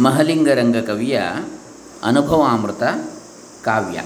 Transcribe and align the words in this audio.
ಮಹಲಿಂಗರಂಗ 0.00 0.76
ಕವಿಯ 0.76 1.20
ಅನುಭವಾಮೃತ 2.02 2.82
ಕಾವ್ಯ. 3.64 4.00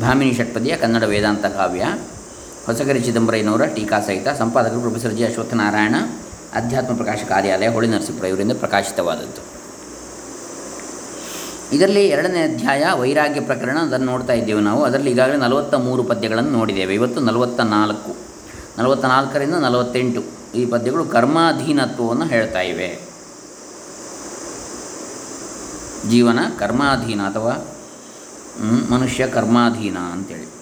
ಭಾಮಿನಿ 0.00 0.32
ಷಟ್ಪದಿಯ 0.32 0.76
ಕನ್ನಡ 0.76 1.02
ವೇದಾಂತ 1.02 1.46
ಕಾವ್ಯ. 1.46 1.84
ಹೊಸಗರಿ 2.66 3.00
ಚಿದಂಬರಯ್ಯನವರ 3.00 3.64
ಟೀಕಾ 3.64 4.00
ಸಹಿತ 4.00 4.28
ಸಂಪಾದಕರು 4.28 4.80
ಪ್ರೊಫೆಸರ್ 4.80 5.14
ಜಿ 5.14 5.24
ಅಶ್ವತ್ಥನಾರಾಯಣ, 5.24 5.94
ಅಧ್ಯಾತ್ಮ 6.54 6.96
ಪ್ರಕಾಶ 6.96 7.18
ಕಾರ್ಯಾಲಯ 7.28 7.68
ಹೊಳಿ 7.68 7.88
ನರಸೀಪುರ 7.88 8.26
ಇವರಿಂದ 8.26 8.52
ಪ್ರಕಾಶಿತವಾದದ್ದು. 8.52 9.60
ಇದರಲ್ಲಿ 11.76 12.08
ಎರಡನೇ 12.08 12.42
ಅಧ್ಯಾಯ 12.42 12.84
ವೈರಾಗ್ಯ 13.00 13.40
ಪ್ರಕರಣ 13.40 13.78
ಅದನ್ನು 13.78 14.06
ನೋಡ್ತಾ 14.06 14.32
ಇದ್ದೇವೆ 14.32 14.60
ನಾವು. 14.60 14.84
ಅದರಲ್ಲಿ 14.84 15.10
ಈಗಾಗಲೇ 15.10 15.36
ನಲವತ್ತ 15.36 15.74
ಮೂರು 15.74 16.02
ಪದ್ಯಗಳನ್ನು 16.02 16.50
ನೋಡಿದ್ದೇವೆ. 16.50 16.94
ಇವತ್ತು 16.94 17.20
ನಲವತ್ತ 17.20 17.60
ನಾಲ್ಕು 17.60 18.16
ನಲವತ್ತ 18.78 19.04
ನಾಲ್ಕರಿಂದ 19.04 19.54
ನಲವತ್ತೆಂಟು 19.54 20.22
ಈ 20.54 20.66
ಪದ್ಯಗಳು 20.66 21.04
ಕರ್ಮಾಧೀನತ್ವವನ್ನು 21.04 22.24
ಹೇಳ್ತಾ 22.24 22.60
ಇವೆ. 22.60 23.09
ಜೀವನ 26.08 26.38
ಕರ್ಮಾಧೀನ 26.58 27.20
ಅಥವಾ 27.20 27.66
ಮನುಷ್ಯ 28.90 29.26
ಕರ್ಮಾಧೀನ 29.26 29.98
ಅಂತೇಳಿ. 29.98 30.60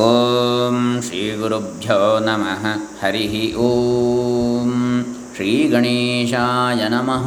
ಓಂ 0.00 1.02
ಶ್ರೀ 1.02 1.36
ಗುರುಭ್ಯೋ 1.36 2.18
ನಮಃ. 2.18 2.66
ಹರಿ 3.02 3.54
ಓಂ 3.54 5.04
ಶ್ರೀ 5.34 5.68
ಗಣೇಶಾಯ 5.68 6.88
ನಮಃ. 6.88 7.26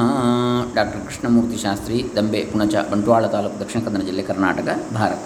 ಡಾಕ್ಟರ್ 0.75 1.01
ಕೃಷ್ಣಮೂರ್ತಿ 1.01 1.57
ಶಾಸ್ತ್ರಿ, 1.57 2.05
ದಂಬೆ, 2.15 2.49
ಪುಣಚ, 2.51 2.75
ಬಂಟ್ವಾಳ 2.91 3.27
ತಾಲೂಕು, 3.27 3.59
ದಕ್ಷಿಣ 3.59 3.81
ಕನ್ನಡ 3.81 4.01
ಜಿಲ್ಲೆ 4.01 4.23
ಕರ್ನಾಟಕ, 4.23 4.67
ಭಾರತ. 4.93 5.19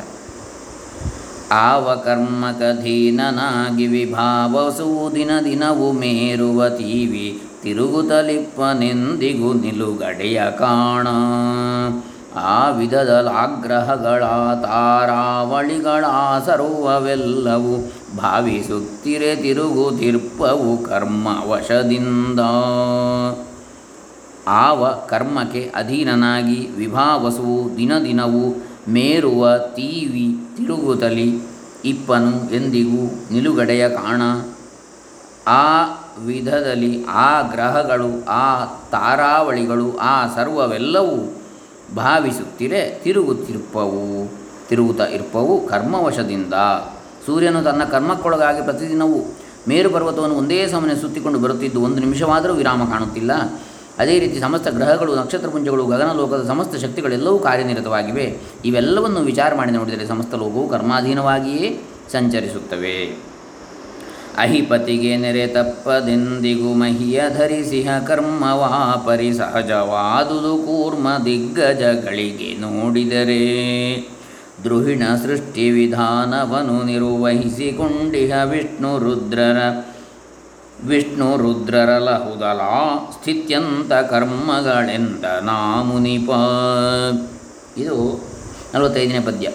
ಆವ 1.52 1.96
ಕರ್ಮಕಧೀನನಾಗಿ 1.96 3.88
ವಿಭಾವಸು 3.88 5.12
ದಿನ 5.16 5.32
ದಿನವು 5.44 5.92
ಮೇರುವ 5.92 6.70
ತೀವಿ. 6.70 7.49
ತಿರುಗುತ್ತಲಿಪ್ಪನೆಂದಿಗೂ 7.64 9.54
ನಿಲುಗಡೆಯ 9.54 10.42
ಕಾಣ. 10.52 11.08
ಆ 12.36 12.70
ವಿಧದಲಾಗ್ರಹಗಳ 12.70 14.24
ತಾರಾವಳಿಗಳ 14.62 16.06
ಸರ್ವವೆಲ್ಲವೂ 16.46 17.92
ಭಾವಿಸುತ್ತಿರೆ 18.18 19.36
ತಿರುಗುತಿರ್ಪವು 19.36 20.78
ಕರ್ಮ 20.78 21.28
ವಶದಿಂದ 21.48 22.40
ಆವ 24.48 24.92
ಕರ್ಮಕ್ಕೆ 25.08 25.72
ಅಧೀನನಾಗಿ 25.76 26.70
ವಿಭಾವಸುವು 26.78 27.78
ದಿನ 27.78 28.00
ದಿನವೂ 28.00 28.64
ಮೇರುವ 28.88 29.58
ತೀವಿ 29.58 30.58
ತಿರುಗುತ್ತಲಿ 30.58 31.42
ಇಪ್ಪನು 31.86 32.54
ಎಂದಿಗೂ 32.54 33.04
ನಿಲುಗಡೆಯ 33.32 33.90
ಕಾಣ. 33.90 34.22
ಆ 35.48 35.96
ವಿಧದಲ್ಲಿ 36.26 37.06
ಆ 37.06 37.42
ಗ್ರಹಗಳು, 37.42 38.26
ಆ 38.28 38.66
ತಾರಾವಳಿಗಳು, 38.66 39.98
ಆ 39.98 40.28
ಸರ್ವವೆಲ್ಲವೂ 40.36 41.42
ಭಾವಿಸುತ್ತಿರೆ 41.96 43.00
ತಿರುಗುತ್ತಿರುಪವು 43.04 44.32
ತಿರುಗುತ್ತಾ 44.70 45.06
ಇರ್ಪವು 45.06 45.68
ಕರ್ಮವಶದಿಂದ. 45.68 46.54
ಸೂರ್ಯನು 47.26 47.64
ತನ್ನ 47.64 47.84
ಕರ್ಮಕ್ಕೊಳಗಾಗಿ 47.84 48.62
ಪ್ರತಿದಿನವೂ 48.62 49.38
ಮೇರು 49.68 49.90
ಪರ್ವತವನ್ನು 49.90 50.36
ಒಂದೇ 50.36 50.68
ಸಮನೆ 50.68 50.96
ಸುತ್ತಿಕೊಂಡು 50.96 51.40
ಬರುತ್ತಿದ್ದು, 51.40 51.82
ಒಂದು 51.82 52.00
ನಿಮಿಷವಾದರೂ 52.00 52.54
ವಿರಾಮ 52.54 52.90
ಕಾಣುತ್ತಿಲ್ಲ. 52.90 53.32
ಅದೇ 53.98 54.20
ರೀತಿ 54.20 54.40
ಸಮಸ್ತ 54.40 54.68
ಗ್ರಹಗಳು, 54.68 55.16
ನಕ್ಷತ್ರಪುಂಜಗಳು, 55.16 55.86
ಗಗನಲೋಕದ 55.86 56.48
ಸಮಸ್ತ 56.48 56.76
ಶಕ್ತಿಗಳೆಲ್ಲವೂ 56.76 57.40
ಕಾರ್ಯನಿರತವಾಗಿವೆ. 57.40 58.38
ಇವೆಲ್ಲವನ್ನು 58.66 59.20
ವಿಚಾರ 59.20 59.56
ಮಾಡಿ 59.56 59.72
ನೋಡಿದರೆ 59.72 60.08
ಸಮಸ್ತ 60.08 60.36
ಲೋಕವು 60.36 60.70
ಕರ್ಮಾಧೀನವಾಗಿಯೇ 60.70 61.82
ಸಂಚರಿಸುತ್ತವೆ. 62.12 63.29
ಅಹಿಪತಿಗೆ 64.40 65.18
ನೆರೆ 65.18 65.48
ತಪ್ಪದೆಂದಿಗೂ 65.48 66.74
ಮಹಿಯ 66.74 67.22
ಧರಿಸಿಹ 67.38 67.98
ಕರ್ಮವಾ 68.00 69.04
ಪರಿ 69.08 69.34
ಸಹಜವಾದುದು 69.34 70.58
ಕೂರ್ಮ 70.58 71.08
ದಿಗ್ಗಜಗಳಿಗೆ 71.26 72.50
ನೋಡಿದರೆ. 72.62 73.44
ದ್ರುಹಿಣ 74.64 75.04
ಸೃಷ್ಟಿ 75.24 75.70
ವಿಧಾನವನು 75.70 76.84
ನಿರ್ವಹಿಸಿಕೊಂಡಿಹ 76.84 78.44
ವಿಷ್ಣು 78.44 79.00
ರುದ್ರರ 79.00 79.60
ವಿಷ್ಣು 80.86 81.38
ರುದ್ರರ 81.38 81.98
ಲಹುದಲ 81.98 82.62
ಸ್ಥಿತ್ಯಂತ 83.12 83.94
ಕರ್ಮಗಳೆಂದ 83.94 85.26
ನಾಮುನಿಪ 85.42 86.30
ಇದು 87.78 87.98
ನಲವತ್ತೈದನೇ 88.74 89.20
ಪದ್ಯ. 89.20 89.48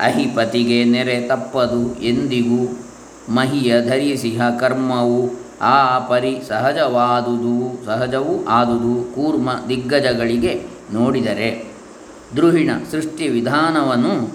ಅಹಿಪತಿಗೆ 0.00 0.84
ನೆರೆ 0.84 1.20
ತಪ್ಪದು 1.28 1.82
ಎಂದಿಗೂ 2.02 2.89
ಮಹಿಯ 3.28 3.82
ಧರಿಸಿಹ 3.82 4.48
ಕರ್ಮವು 4.60 5.30
ಆ 5.60 5.98
ಪರಿ 5.98 6.42
ಸಹಜವಾದುದು, 6.48 7.86
ಸಹಜವೂ 7.86 8.44
ಆದುದು 8.48 9.14
ಕೂರ್ಮ 9.14 9.50
ದಿಗ್ಗಜಗಳಿಗೆ 9.68 10.66
ನೋಡಿದರೆ. 10.92 11.72
ದ್ರುಹಿಣ 12.36 12.70
ಸೃಷ್ಟಿ 12.90 13.28
ವಿಧಾನವನ್ನು 13.28 14.30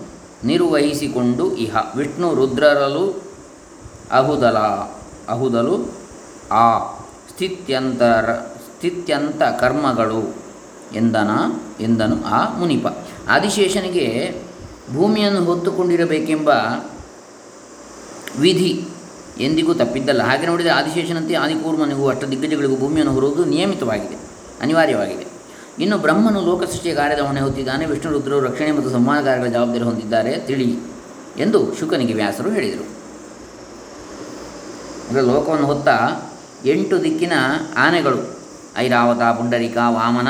ನಿರ್ವಹಿಸಿಕೊಂಡು 0.46 1.56
ಇಹ. 1.56 1.78
ವಿಷ್ಣು 1.96 2.36
ರುದ್ರರಲು 2.36 3.22
ಅಹುದಲ, 4.12 4.58
ಅಹುದಲು 5.30 5.92
ಆ 6.52 6.80
ಸ್ಥಿತ್ಯಂತರ, 7.30 8.34
ಸ್ಥಿತ್ಯಂತ 8.34 9.44
ಕರ್ಮಗಳು 9.44 10.36
ಎಂದನ, 10.96 11.30
ಎಂದನು 11.80 12.26
ಆ 12.26 12.58
ಮುನಿಪ. 12.58 12.86
ಆದಿಶೇಷನಿಗೆ 13.30 14.36
ಭೂಮಿಯನ್ನು 14.94 15.44
ಹೊತ್ತುಕೊಂಡಿರಬೇಕೆಂಬ 15.44 16.50
ವಿಧಿ 18.40 18.72
ಎಂದಿಗೂ 19.46 19.72
ತಪ್ಪಿದ್ದಲ್ಲ. 19.74 20.22
ಹಾಗೆ 20.24 20.46
ನೋಡಿದರೆ 20.46 20.72
ಆದಿಶೇಷನಂತೆ 20.72 21.34
ಆದಿಕೂರ್ಮನಿಗೂ 21.36 22.04
ಅಷ್ಟ 22.08 22.24
ದಿಗ್ಗಜಗಳಿಗೂ 22.24 22.76
ಭೂಮಿಯನ್ನು 22.76 23.14
ಹೊರುವುದು 23.14 23.44
ನಿಯಮಿತವಾಗಿದೆ, 23.46 24.18
ಅನಿವಾರ್ಯವಾಗಿದೆ. 24.62 25.26
ಇನ್ನು 25.84 25.96
ಬ್ರಹ್ಮನು 25.98 26.42
ಲೋಕಸೃಷ್ಟಿಯ 26.50 26.94
ಕಾರ್ಯದ 26.96 27.20
ಹೊಣೆ 27.20 27.42
ಹೊತ್ತಿದ್ದಾನೆ. 27.42 27.84
ವಿಷ್ಣು 27.86 28.12
ರುದ್ರರು 28.12 28.40
ರಕ್ಷಣೆ 28.40 28.72
ಮತ್ತು 28.72 28.90
ಸಂಹಾರ 28.90 29.20
ಕಾರ್ಯಗಳ 29.22 29.50
ಜವಾಬ್ದಾರಿ 29.56 29.86
ಹೊಂದಿದ್ದಾರೆ. 29.90 30.34
ತಿಳಿ 30.48 30.70
ಎಂದು 31.38 31.60
ಶುಕನಿಗೆ 31.80 32.14
ವ್ಯಾಸರು 32.14 32.50
ಹೇಳಿದರು. 32.50 32.86
ಅಂದರೆ 35.08 35.24
ಲೋಕವನ್ನು 35.32 35.68
ಹೊತ್ತ 35.68 35.90
ಎಂಟು 36.66 36.96
ದಿಕ್ಕಿನ 37.04 37.34
ಆನೆಗಳು, 37.78 38.20
ಐರಾವತ, 38.78 39.24
ಪುಂಡರಿಕ, 39.38 39.78
ವಾಮನ, 39.98 40.30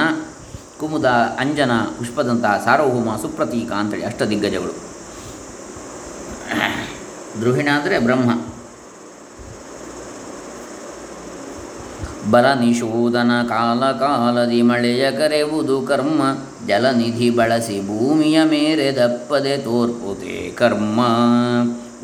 ಕುಮುದ, 0.80 1.08
ಅಂಜನ 1.42 1.74
ಪುಷ್ಪದಂತಹ 1.98 2.56
ಸಾರ್ವಭೌಮ, 2.66 3.12
ಸುಪ್ರತೀಕ 3.22 3.72
ಅಂತೇಳಿ 3.82 4.06
ಅಷ್ಟ 4.06 4.24
ದಿಗ್ಗಜಗಳು. 4.32 4.74
ದ್ರುಹಿಣ 7.42 7.70
ಅಂದರೆ 7.76 8.00
ಬ್ರಹ್ಮ. 8.00 8.32
ಬಲ 12.32 12.46
ನಿಶೋಧನ 12.54 13.32
ಕಾಲ 13.50 13.92
ಕಾಲದಿ 13.92 14.62
ಮಳೆಯ 14.62 15.12
ಕರೆವುದು 15.12 15.82
ಕರ್ಮ. 15.82 16.22
ಜಲನಿಧಿ 16.68 17.30
ಬಳಸಿ 17.30 17.78
ಭೂಮಿಯ 17.88 18.44
ಮೇರೆ 18.44 18.96
ದಪ್ಪದೆ 18.96 19.58
ತೋರ್ಪುತೆ 19.58 20.52
ಕರ್ಮ. 20.52 21.00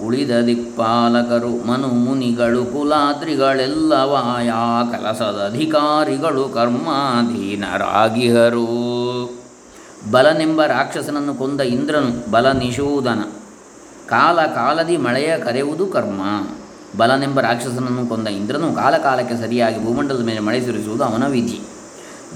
ಉಳಿದ 0.04 0.32
ದಿಕ್ಪಾಲಕರು, 0.42 1.68
ಮನು 1.68 1.88
ಮುನಿಗಳು 1.88 2.66
ಕುಲಾದ್ರಿಗಳೆಲ್ಲವಾಯಾ 2.66 4.62
ಕಲಸದ 4.92 5.40
ಅಧಿಕಾರಿಗಳು, 5.48 6.50
ಕರ್ಮಾಧೀನರಾಗಿಹರು. 6.50 7.58
ಬಲನೆಂಬ 10.12 10.66
ರಾಕ್ಷಸನನ್ನು 10.66 11.34
ಕೊಂದ 11.34 11.62
ಇಂದ್ರನು 11.62 12.32
ಬಲ 12.32 12.52
ನಿಶೋಧನ 12.52 13.22
ಕಾಲ 14.12 14.46
ಕಾಲದಿ 14.46 14.98
ಮಳೆಯ 14.98 15.38
ಕರೆಯುವುದು 15.38 15.86
ಕರ್ಮ. 15.86 16.22
ಬಲನೆಂಬ 16.98 17.40
ರಾಕ್ಷಸನನ್ನು 17.40 18.10
ಕೊಂದ 18.10 18.28
ಇಂದ್ರನು 18.28 18.74
ಕಾಲಕಾಲಕ್ಕೆ 18.74 19.36
ಸರಿಯಾಗಿ 19.36 19.86
ಭೂಮಂಡಲದ 19.86 20.24
ಮೇಲೆ 20.26 20.40
ಮಳೆ 20.40 20.62
ಸುರಿಸುವುದು 20.62 21.04
ಅವನ 21.04 21.28
ವಿಧಿ. 21.28 21.60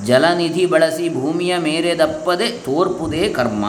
ಜಲನಿಧಿ 0.06 0.66
ಬಳಸಿ 0.66 1.10
ಭೂಮಿಯ 1.10 1.58
ಮೇರೆ 1.58 1.98
ದಪ್ಪದೆ 1.98 2.50
ತೋರ್ಪುದೇ 2.50 3.30
ಕರ್ಮ. 3.30 3.66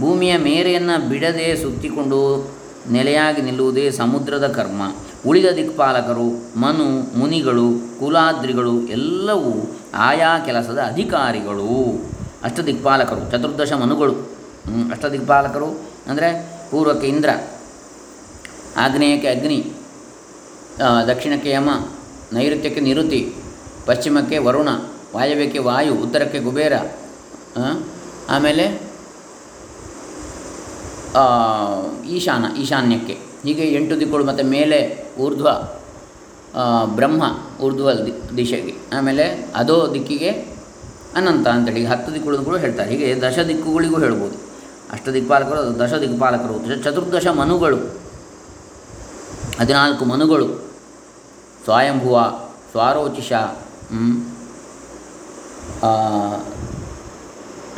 ಭೂಮಿಯ 0.00 0.36
ಮೇರೆಯನ್ನು 0.36 1.08
ಬಿಡದೆ 1.08 1.56
ಸುತ್ತಿಕೊಂಡು 1.56 2.50
ನೆಲೆಯಾಗಿ 2.90 3.42
ನಿಲ್ಲುವುದೇ 3.42 3.90
ಸಮುದ್ರದ 3.90 4.46
ಕರ್ಮ. 4.46 4.82
ಉಳಿದ 5.26 5.46
ದಿಕ್ಪಾಲಕರು, 5.56 6.28
ಮನು, 6.60 7.18
ಮುನಿಗಳು, 7.18 7.68
ಕುಲಾದ್ರಿಗಳು 8.00 8.82
ಎಲ್ಲವೂ 8.82 9.52
ಆಯಾ 9.94 10.38
ಕೆಲಸದ 10.38 10.78
ಅಧಿಕಾರಿಗಳು. 10.86 12.02
ಅಷ್ಟ 12.42 12.60
ದಿಕ್ಪಾಲಕರು 12.60 13.30
ಚತುರ್ದಶ 13.30 13.72
ಮನುಗಳು. 13.72 14.12
ಅಷ್ಟ 14.92 15.06
ದಿಕ್ಪಾಲಕರು 15.06 15.66
ಅಂದರೆ 16.08 16.53
ಪೂರ್ವಕ್ಕೆ 16.74 17.08
ಇಂದ್ರ, 17.14 17.30
ಆಗ್ನೇಯಕ್ಕೆ 18.84 19.28
ಅಗ್ನಿ 19.28 19.58
ದಕ್ಷಿಣಕ್ಕೆ 21.08 21.50
ಯಮ, 21.50 21.70
ನೈಋತ್ಯಕ್ಕೆ 22.32 22.80
ನಿರುತಿ, 22.86 23.20
ಪಶ್ಚಿಮಕ್ಕೆ 23.86 24.36
ವರುಣ, 24.46 24.70
ವಾಯವ್ಯಕ್ಕೆ 25.14 25.60
ವಾಯು, 25.68 25.92
ಉತ್ತರಕ್ಕೆ 26.04 26.38
ಕುಬೇರ 26.46 26.74
ಆಮೇಲೆ 28.34 28.64
ಈಶಾನ, 32.16 32.44
ಈಶಾನ್ಯಕ್ಕೆ. 32.62 33.14
ಹೀಗೆ 33.44 33.64
ಎಂಟು 33.74 33.94
ದಿಕ್ಕುಗಳು 34.00 34.24
ಮತ್ತು 34.30 34.44
ಮೇಲೆ 34.54 34.78
ಊರ್ಧ್ವ 35.20 35.48
ಬ್ರಹ್ಮ 36.96 37.22
ಊರ್ಧ್ವ 37.64 37.92
ದಿಶೆಗೆ. 38.36 38.74
ಆಮೇಲೆ 38.96 39.24
ಅದೋ 39.54 39.76
ದಿಕ್ಕಿಗೆ 39.94 40.30
ಅನಂತ 41.18 41.46
ಅಂತೇಳಿ 41.56 41.84
ಹತ್ತು 41.92 42.10
ದಿಕ್ಕುಗಳು 42.14 42.44
ಕೂಡ 42.48 42.56
ಹೇಳ್ತಾರೆ. 42.64 42.88
ಹೀಗೆ 42.92 43.08
ದಶ 43.24 43.38
ದಿಕ್ಕುಗಳಿಗೂ 43.50 43.98
ಹೇಳ್ಬೋದು. 44.04 44.36
ಅಷ್ಟ 44.94 45.08
ದಿಕ್ಪಾಲಕರು 45.08 45.58
ಅದು 45.60 45.72
ದಶ 45.80 45.94
ದಿಕ್ಪಾಲಕರು 46.02 46.54
ಚತುರ್ದಶ 46.84 47.26
ಮನುಗಳು, 47.40 47.78
ಹದಿನಾಲ್ಕು 49.60 50.04
ಮನುಗಳು, 50.04 50.46
ಸ್ವಯಂಭುವ, 51.64 52.16
ಸ್ವಾರೋಚಿಷ 52.70 53.32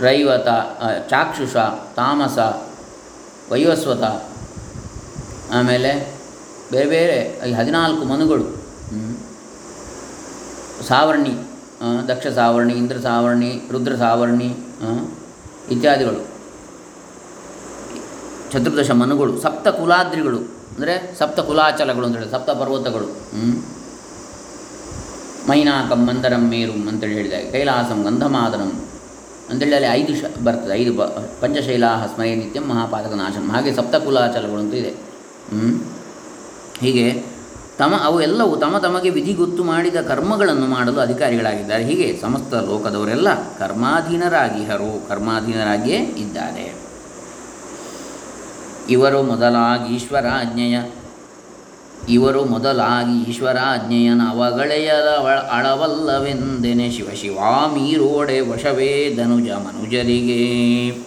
ರೈವತ 0.00 0.48
ಚಾಕ್ಷುಷ, 1.10 1.56
ತಾಮಸ, 1.96 2.38
ವೈವಸ್ವತ, 3.50 4.04
ಆಮೇಲೆ 5.56 5.92
ಬೇರೆ 6.72 6.88
ಬೇರೆ 6.90 7.18
ಈ 7.48 7.52
ಹದಿನಾಲ್ಕು 7.52 8.04
ಮನುಗಳು. 8.04 8.46
ಸಾವರ್ಣಿ 10.88 11.34
ದಕ್ಷ 12.08 12.26
ಸಾವರ್ಣಿ, 12.26 12.72
ಇಂದ್ರ 12.72 12.98
ಸಾವರ್ಣಿ, 12.98 13.50
ರುದ್ರ 13.72 13.94
ಸಾವರ್ಣಿ 13.96 14.50
ಇತ್ಯಾದಿಗಳು 15.70 16.35
ಚತುರ್ದಶ 18.52 18.90
ಮನುಗಳು, 19.02 19.32
ಸಪ್ತ 19.44 19.68
ಕುಲಾದ್ರಿಗಳು, 19.78 20.40
ಅಂದರೆ 20.74 20.94
ಸಪ್ತ 21.20 21.38
ಕುಲಾಚಲಗಳು 21.48 22.04
ಅಂತೇಳಿ 22.08 22.30
ಸಪ್ತ 22.34 22.50
ಪರ್ವತಗಳು. 22.60 23.08
ಮೈನಾಕಂ, 25.48 26.00
ಮಂದರಂ, 26.08 26.44
ಮೇರುಂ 26.52 26.82
ಅಂತೇಳಿ 26.90 27.14
ಹೇಳಿದಾಗ 27.18 27.44
ಕೈಲಾಸಂ, 27.54 27.98
ಗಂಧಮಾದರಂ 28.06 28.70
ಅಂತೇಳಿ 29.50 29.74
ಅಲ್ಲಿ 29.78 29.90
ಐದು 29.98 30.12
ಶ, 30.20 30.30
ಬರ್ತದೆ, 30.46 30.72
ಐದು 30.80 30.92
ಬ 30.98 31.02
ಪಂಚಶೈಲಾಹ 31.42 32.06
ಸ್ಮರೇ 32.12 32.32
ನಿತ್ಯಂ 32.40 32.64
ಮಹಾಪಾತಕ 32.72 33.12
ನಾಶನಂ 33.22 33.50
ಹಾಗೆ 33.54 33.72
ಸಪ್ತಕುಲಾಚಲಗಳು 33.78 34.60
ಅಂತ 34.64 34.74
ಇದೆ. 34.82 34.92
ಹೀಗೆ 36.84 37.06
ತಮ, 37.80 37.94
ಅವು 38.08 38.18
ಎಲ್ಲವೂ 38.26 38.52
ತಮ 38.64 38.78
ತಮಗೆ 38.86 39.10
ವಿಧಿ 39.16 39.32
ಗೊತ್ತು 39.42 39.62
ಮಾಡಿದ 39.70 39.98
ಕರ್ಮಗಳನ್ನು 40.10 40.66
ಮಾಡಲು 40.74 40.98
ಅಧಿಕಾರಿಗಳಾಗಿದ್ದಾರೆ 41.04 41.84
ಹೀಗೆ 41.90 42.08
ಸಮಸ್ತ 42.24 42.52
ಲೋಕದವರೆಲ್ಲ 42.70 43.28
ಕರ್ಮಾಧೀನರಾಗಿಹರು 43.60 44.90
ಕರ್ಮಾಧೀನರಾಗಿಯೇ 45.08 46.00
ಇದ್ದಾರೆ 46.24 46.66
ಇವರು 48.90 49.22
ಮೊದಲಾಗಿ 49.22 49.94
ಈಶ್ವರಾಜ್ಞೆಯ, 49.94 50.80
ಇವರು 52.08 52.44
ಮೊದಲಾಗಿ 52.44 53.30
ಈಶ್ವರಾಜ್ಞೆಯನ 53.30 54.20
ಅವಗಳೆಯದ 54.30 55.08
ಅವ- 55.18 55.50
ಅಳವಲ್ಲವೆಂದೆನೆ 55.50 56.90
ಶಿವ 56.90 57.08
ಶಿವಾಮೀರೋಡೆ 57.14 58.40
ವಶವೇ 58.40 59.14
ಧನುಜ 59.16 59.50
ಮನುಜರಿಗೆ. 59.50 61.06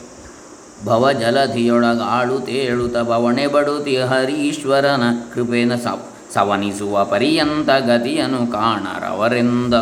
ಭವ 0.85 1.11
ಜಲಧಿಯೊಳಗಾಳು 1.11 2.39
ತೇಳುತ 2.39 2.97
ಬವಣೆ 2.97 3.47
ಬಡುತಿ 3.47 3.97
ಹರೀಶ್ವರನ 3.97 5.03
ಕೃಪೇನ 5.33 5.75
ಸವ್, 5.75 6.33
ಸವನಿಸುವ 6.33 7.05
ಪರ್ಯಂತ 7.05 7.69
ಗತಿಯನ್ನು 7.69 8.51
ಕಾಣರವರೆಂದ. 8.51 9.73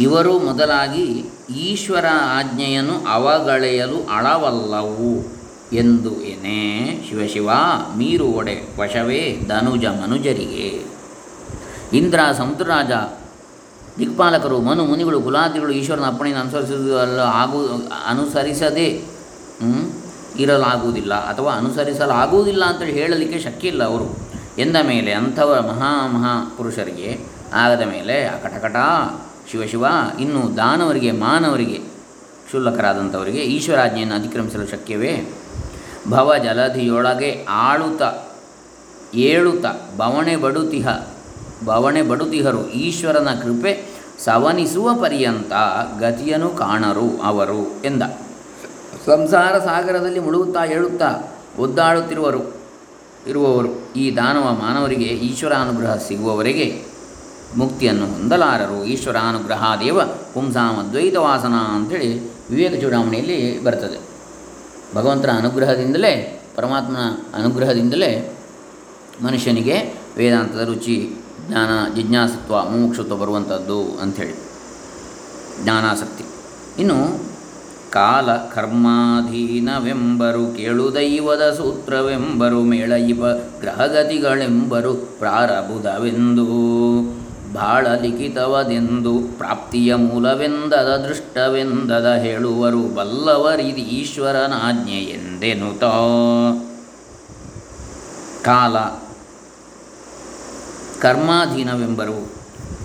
ಇವರು 0.00 0.38
ಮೊದಲಾಗಿ 0.38 1.24
ಈಶ್ವರ 1.50 2.04
ಆಜ್ಞೆಯನ್ನು 2.38 2.96
ಅವಗಳೆಯಲು 3.12 3.98
ಅಳವಲ್ಲವು 4.16 5.12
ಎಂದು 5.76 6.22
ಏನೇ 6.22 6.60
ಶಿವಶಿವ, 7.08 7.50
ಮೀರು 7.96 8.24
ಒಡೆ, 8.24 8.56
ವಶವೇ 8.80 9.40
ಧನುಜ 9.48 9.84
ಮನುಜರಿಗೆ. 9.84 10.84
ಇಂದ್ರ 11.96 12.20
ಸಮುದ್ರರಾಜ 12.38 12.92
ದಿಕ್ಪಾಲಕರು, 13.98 14.60
ಮನು, 14.60 14.84
ಮುನಿಗಳು, 14.84 15.22
ಕುಲಾದಿಗಳು 15.22 15.72
ಈಶ್ವರನ 15.72 16.06
ಅಪ್ಪಣೆಯನ್ನು 16.06 16.42
ಅನುಸರಿಸುವುದಲ್ಲ 16.42 17.20
ಆಗು, 17.20 17.60
ಅನುಸರಿಸದೇ 18.06 19.04
ಇರಲಾಗುವುದಿಲ್ಲ 20.38 21.14
ಅಥವಾ 21.14 21.52
ಅನುಸರಿಸಲಾಗುವುದಿಲ್ಲ 21.52 22.64
ಅಂತೇಳಿ 22.64 22.92
ಹೇಳಲಿಕ್ಕೆ 22.92 23.38
ಶಕ್ಯ 23.38 23.68
ಇಲ್ಲ 23.68 23.84
ಅವರು. 23.84 24.16
ಎಂದ 24.58 24.76
ಮೇಲೆ 24.76 25.12
ಅಂಥವ 25.12 25.66
ಮಹಾ 25.68 26.06
ಮಹಾ 26.06 26.54
ಪುರುಷರಿಗೆ, 26.56 27.20
ಆಗದ 27.54 27.80
ಮೇಲೆ 27.80 28.24
ಅಕಟಕಟ 28.24 28.76
ಕಟಕಟ 28.76 28.76
ಶಿವಶಿವ, 29.50 29.84
ಇನ್ನು 30.20 30.56
ದಾನವರಿಗೆ, 30.56 31.10
ಮಾನವರಿಗೆ 31.12 31.78
ಕ್ಷುಲ್ಲಕರಾದಂಥವರಿಗೆ 32.46 33.38
ಈಶ್ವರಾಜ್ಞೆಯನ್ನು 33.38 34.14
ಅತಿಕ್ರಮಿಸಲು 34.14 34.66
ಶಕ್ಯವೇ? 34.66 35.32
ಭವ 36.10 36.34
ಜಲಧಿಯೊಳಗೆ 36.36 37.44
ಆಳುತ, 37.44 38.02
ಏಳುತ 39.14 39.66
ಬವಣೆ 39.96 40.36
ಬಡುತಿಹ 40.36 40.88
ಬವಣೆ 41.64 42.02
ಬಡುತಿಹರು 42.02 42.68
ಈಶ್ವರನ 42.68 43.28
ಕೃಪೆ 43.42 43.72
ಸವನಿಸುವ 44.24 44.94
ಪರ್ಯಂತ 44.94 45.52
ಗತಿಯನ್ನು 46.00 46.48
ಕಾಣರು 46.48 47.22
ಅವರು 47.22 47.82
ಎಂದ. 47.84 48.02
ಸಂಸಾರ 49.06 49.58
ಸಾಗರದಲ್ಲಿ 49.58 50.20
ಮುಳುಗುತ್ತಾ 50.20 50.64
ಏಳುತ್ತಾ 50.64 51.10
ಒದ್ದಾಡುತ್ತಿರುವರು, 51.58 52.42
ಇರುವವರು 53.26 53.70
ಈ 53.92 54.16
ದಾನವ 54.16 54.56
ಮಾನವರಿಗೆ 54.60 55.04
ಈಶ್ವರ 55.04 55.52
ಅನುಗ್ರಹ 55.52 55.96
ಸಿಗುವವರೆಗೆ 55.96 56.93
ಮುಕ್ತಿಯನ್ನು 57.56 58.06
ಹೊಂದಲಾರರು. 58.06 58.84
ಈಶ್ವರಾನುಗ್ರಹ 58.84 59.80
ದೇವ 59.80 60.04
ಪುಂಸಾಂ 60.04 60.76
ಅದ್ವೈತ 60.76 61.16
ವಾಸನ 61.16 61.52
ಅಂಥೇಳಿ 61.52 62.30
ವಿವೇಕ 62.50 62.80
ಚೂಡಾಮಣಿಯಲ್ಲಿ 62.80 63.64
ಬರ್ತದೆ. 63.64 64.00
ಭಗವಂತನ 64.94 65.30
ಅನುಗ್ರಹದಿಂದಲೇ, 65.30 66.42
ಪರಮಾತ್ಮನ 66.56 66.96
ಅನುಗ್ರಹದಿಂದಲೇ 67.34 68.38
ಮನುಷ್ಯನಿಗೆ 69.22 69.94
ವೇದಾಂತದ 70.16 70.64
ರುಚಿ, 70.64 71.16
ಜ್ಞಾನ, 71.48 71.94
ಜಿಜ್ಞಾಸತ್ವ, 71.94 72.70
ಮುಮುಕ್ಷತ್ವ 72.70 73.16
ಬರುವಂಥದ್ದು 73.16 73.98
ಅಂಥೇಳಿ. 73.98 74.34
ಜ್ಞಾನಾಸಕ್ತಿ. 75.62 76.24
ಇನ್ನು 76.78 77.24
ಕಾಲ 77.90 78.32
ಕರ್ಮಾಧೀನವೆಂಬರು 78.32 80.56
ಕೇಳು 80.56 80.94
ದೈವದ 80.94 81.50
ಸೂತ್ರವೆಂಬರು 81.50 82.62
ಮೇಳಯಿಪ 82.62 83.22
ಗ್ರಹಗತಿಗಳೆಂಬರು 83.60 84.94
ಪ್ರಾರಬುಧವೆಂದು 84.94 86.46
ಬಾಳ 87.54 87.86
ಲಿಖಿತವದೆಂದು 87.94 89.20
ಪ್ರಾಪ್ತಿಯ 89.38 89.94
ಮೂಲವೆಂದದ 89.94 90.90
ದೃಷ್ಟವೆಂದದ 90.96 92.14
ಹೇಳುವರು, 92.14 92.82
ಬಲ್ಲವರಿದು 92.82 93.84
ಈಶ್ವರನಾಜ್ಞೆ 93.98 95.00
ಎಂದೆನುತ 95.00 95.84
ಕಾಲ 98.44 98.76
ಕರ್ಮಾಧೀನವೆಂಬರು 101.00 102.18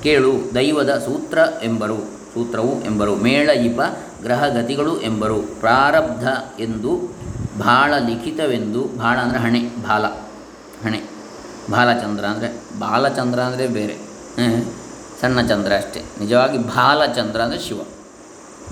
ಕೇಳು, 0.04 0.56
ದೈವದ 0.56 0.98
ಸೂತ್ರ 1.06 1.39
ಎಂಬರು, 1.63 1.98
ಸೂತ್ರವು 2.33 2.86
ಎಂಬರು, 2.86 3.16
ಮೇಳ, 3.16 3.50
ಇಪ 3.50 3.80
ಗ್ರಹಗತಿಗಳು 4.21 5.01
ಎಂಬರು, 5.01 5.42
ಪ್ರಾರಬ್ಧ 5.60 6.27
ಎಂದು 6.60 6.92
ಭಾಳ 7.60 7.94
ಲಿಖಿತವೆಂದು, 7.98 8.83
ಭಾಳ 8.98 9.18
ಅಂದರೆ 9.18 9.39
ಹಣೆ, 9.39 9.60
ಬಾಲ, 9.60 10.06
ಹಣೆ, 10.86 11.01
ಬಾಲಚಂದ್ರ 11.71 12.25
ಅಂದರೆ 12.25 12.50
ಬಾಲಚಂದ್ರ 12.80 13.39
ಅಂದರೆ 13.39 13.68
ಬೇರೆ. 13.68 14.08
ಸಣ್ಣ 15.21 15.41
ಚಂದ್ರ 15.47 15.71
ಅಷ್ಟೇ. 15.77 16.01
ನಿಜವಾಗಿ 16.19 16.57
ಭಾಲ 16.75 17.00
ಚಂದ್ರ 17.18 17.39
ಅಂದರೆ 17.41 17.62
ಶಿವ. 17.68 17.80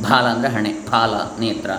ಭಾಲ 0.03 0.25
ಅಂದರೆ 0.25 0.49
ಹಣೆ. 0.53 0.71
ಫಾಲ 0.89 1.13
ನೇತ್ರ 1.39 1.71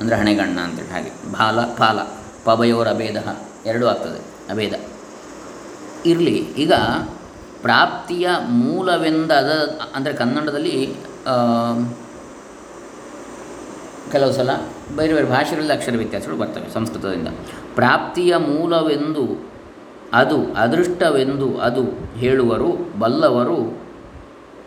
ಅಂದರೆ 0.00 0.16
ಹಣೆಗಣ್ಣ 0.16 0.58
ಅಂತೇಳಿ 0.60 0.92
ಹಾಗೆ. 0.94 1.12
ಬಾಲ 1.32 1.58
ಫಾಲ 1.74 1.98
ಪಬಯೋರ 2.44 2.88
ಅಭೇದ 2.88 3.18
ಎರಡೂ 3.66 3.86
ಆಗ್ತದೆ. 3.86 4.20
ಅಭೇದ. 4.50 4.74
ಇರಲಿ, 6.06 6.36
ಈಗ 6.64 6.72
ಪ್ರಾಪ್ತಿಯ 7.62 8.26
ಮೂಲವೆಂದ 8.48 9.32
ಅಂದರೆ 9.94 10.12
ಕನ್ನಡದಲ್ಲಿ 10.12 10.76
ಕೆಲವು 14.12 14.32
ಸಲ 14.32 14.50
ಬೇರೆ 14.96 15.12
ಬೇರೆ 15.14 15.26
ಭಾಷೆಗಳಲ್ಲಿ 15.26 15.72
ಅಕ್ಷರ 15.72 15.96
ವ್ಯತ್ಯಾಸಗಳು 15.96 16.36
ಬರ್ತವೆ 16.36 16.68
ಸಂಸ್ಕೃತದಿಂದ. 16.74 17.28
ಪ್ರಾಪ್ತಿಯ 17.74 18.32
ಮೂಲವೆಂದು 18.50 19.24
ಅದು 20.16 20.52
ಅದೃಷ್ಟವೆಂದು 20.56 21.58
ಅದು 21.58 21.82
ಹೇಳುವರು, 22.16 22.98
ಬಲ್ಲವರು 22.98 23.86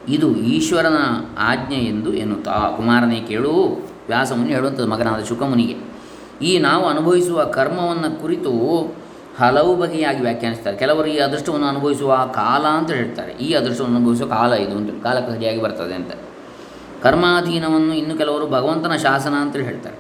ಇದು 0.08 0.36
ಈಶ್ವರನ 0.36 0.98
ಆಜ್ಞೆ 1.38 1.76
ಎಂದು 1.76 2.14
ಎನ್ನುತ್ತಾ. 2.14 2.74
ಕುಮಾರನೇ 2.76 3.20
ಕೇಳು, 3.20 3.54
ವ್ಯಾಸಮುನಿ 4.08 4.54
ಹೇಳುವಂಥದ್ದು 4.54 4.88
ಮಗನಾದ 4.88 5.24
ಶುಕಮುನಿಗೆ. 5.24 5.76
ಈ 6.46 6.60
ನಾವು 6.60 6.86
ಅನುಭವಿಸುವ 6.86 7.44
ಕರ್ಮವನ್ನು 7.44 8.22
ಕುರಿತು 8.22 8.52
ಹಲವು 9.40 9.76
ಬಗೆಯಾಗಿ 9.76 10.22
ವ್ಯಾಖ್ಯಾನಿಸ್ತಾರೆ. 10.22 10.78
ಕೆಲವರು 10.78 11.08
ಈ 11.08 11.18
ಅದೃಷ್ಟವನ್ನು 11.18 11.68
ಅನುಭವಿಸುವ 11.68 12.16
ಕಾಲ 12.16 12.68
ಅಂತ 12.68 12.92
ಹೇಳ್ತಾರೆ. 12.92 13.32
ಈ 13.32 13.54
ಅದೃಷ್ಟವನ್ನು 13.54 13.98
ಅನುಭವಿಸುವ 13.98 14.28
ಕಾಲ 14.28 14.54
ಇದು 14.54 14.78
ಅಂತ 14.78 15.04
ಕಾಲಕ್ಕೆ 15.04 15.32
ಸರಿಯಾಗಿ 15.32 15.62
ಬರ್ತದೆ 15.62 15.94
ಅಂತ. 15.94 16.12
ಕರ್ಮಾಧೀನವನ್ನು 17.04 17.94
ಇನ್ನು 17.94 18.18
ಕೆಲವರು 18.18 18.48
ಭಗವಂತನ 18.48 18.96
ಶಾಸನ 18.96 19.34
ಅಂತೇಳಿ 19.34 19.66
ಹೇಳ್ತಾರೆ. 19.66 19.98